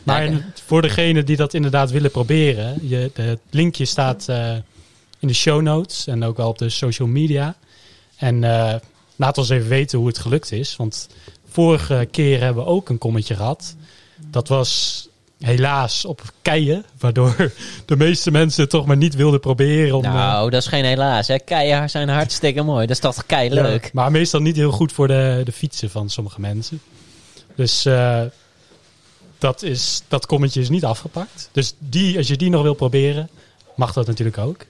[0.02, 4.28] Maar Ja, in- voor degene die dat inderdaad willen proberen, je, de, het linkje staat
[4.28, 4.52] eh,
[5.18, 7.56] in de show notes en ook wel op de social media.
[8.16, 8.74] En eh,
[9.16, 10.76] laat ons even weten hoe het gelukt is.
[10.76, 11.08] Want
[11.48, 13.76] vorige keer hebben we ook een kommetje gehad.
[14.30, 15.08] Dat was
[15.38, 17.36] helaas op keien, waardoor
[17.86, 19.96] de meeste mensen het toch maar niet wilden proberen.
[19.96, 21.28] Om, eh, Nou, dat is geen helaas.
[21.28, 21.38] Hè.
[21.38, 22.86] Keien zijn hartstikke mooi.
[22.86, 23.84] Dat is toch kei leuk.
[23.84, 26.80] Ja, maar meestal niet heel goed voor de, de fietsen van sommige mensen.
[27.54, 28.22] Dus eh,
[29.38, 31.48] dat, is, dat kommetje is niet afgepakt.
[31.52, 33.28] Dus die, als je die nog wil proberen,
[33.74, 34.66] mag dat natuurlijk ook.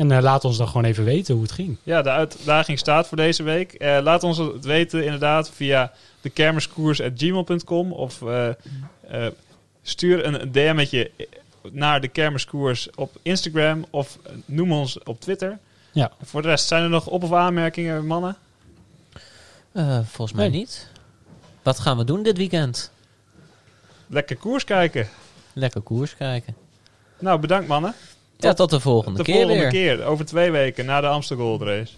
[0.00, 1.76] En eh, laat ons dan gewoon even weten hoe het ging.
[1.82, 3.72] Ja, de uitdaging staat voor deze week.
[3.72, 8.54] Eh, laat ons het weten inderdaad via de kermiskoers.gmail.com of eh, eh,
[9.82, 11.10] stuur een DM'tje
[11.70, 15.58] naar de kermiskoers op Instagram of noem ons op Twitter.
[15.92, 16.12] Ja.
[16.22, 18.36] Voor de rest, zijn er nog op- of aanmerkingen, mannen?
[19.72, 20.58] Eh, volgens mij Nee.
[20.58, 20.88] niet.
[21.62, 22.90] Wat gaan we doen dit weekend?
[24.06, 25.08] Lekker koers kijken.
[25.52, 26.54] Lekker koers kijken.
[27.18, 27.94] Nou, bedankt mannen.
[28.42, 29.70] Ja, tot de volgende de keer volgende weer.
[29.70, 31.92] keer, over twee weken, na de Amsterdam Gold Race.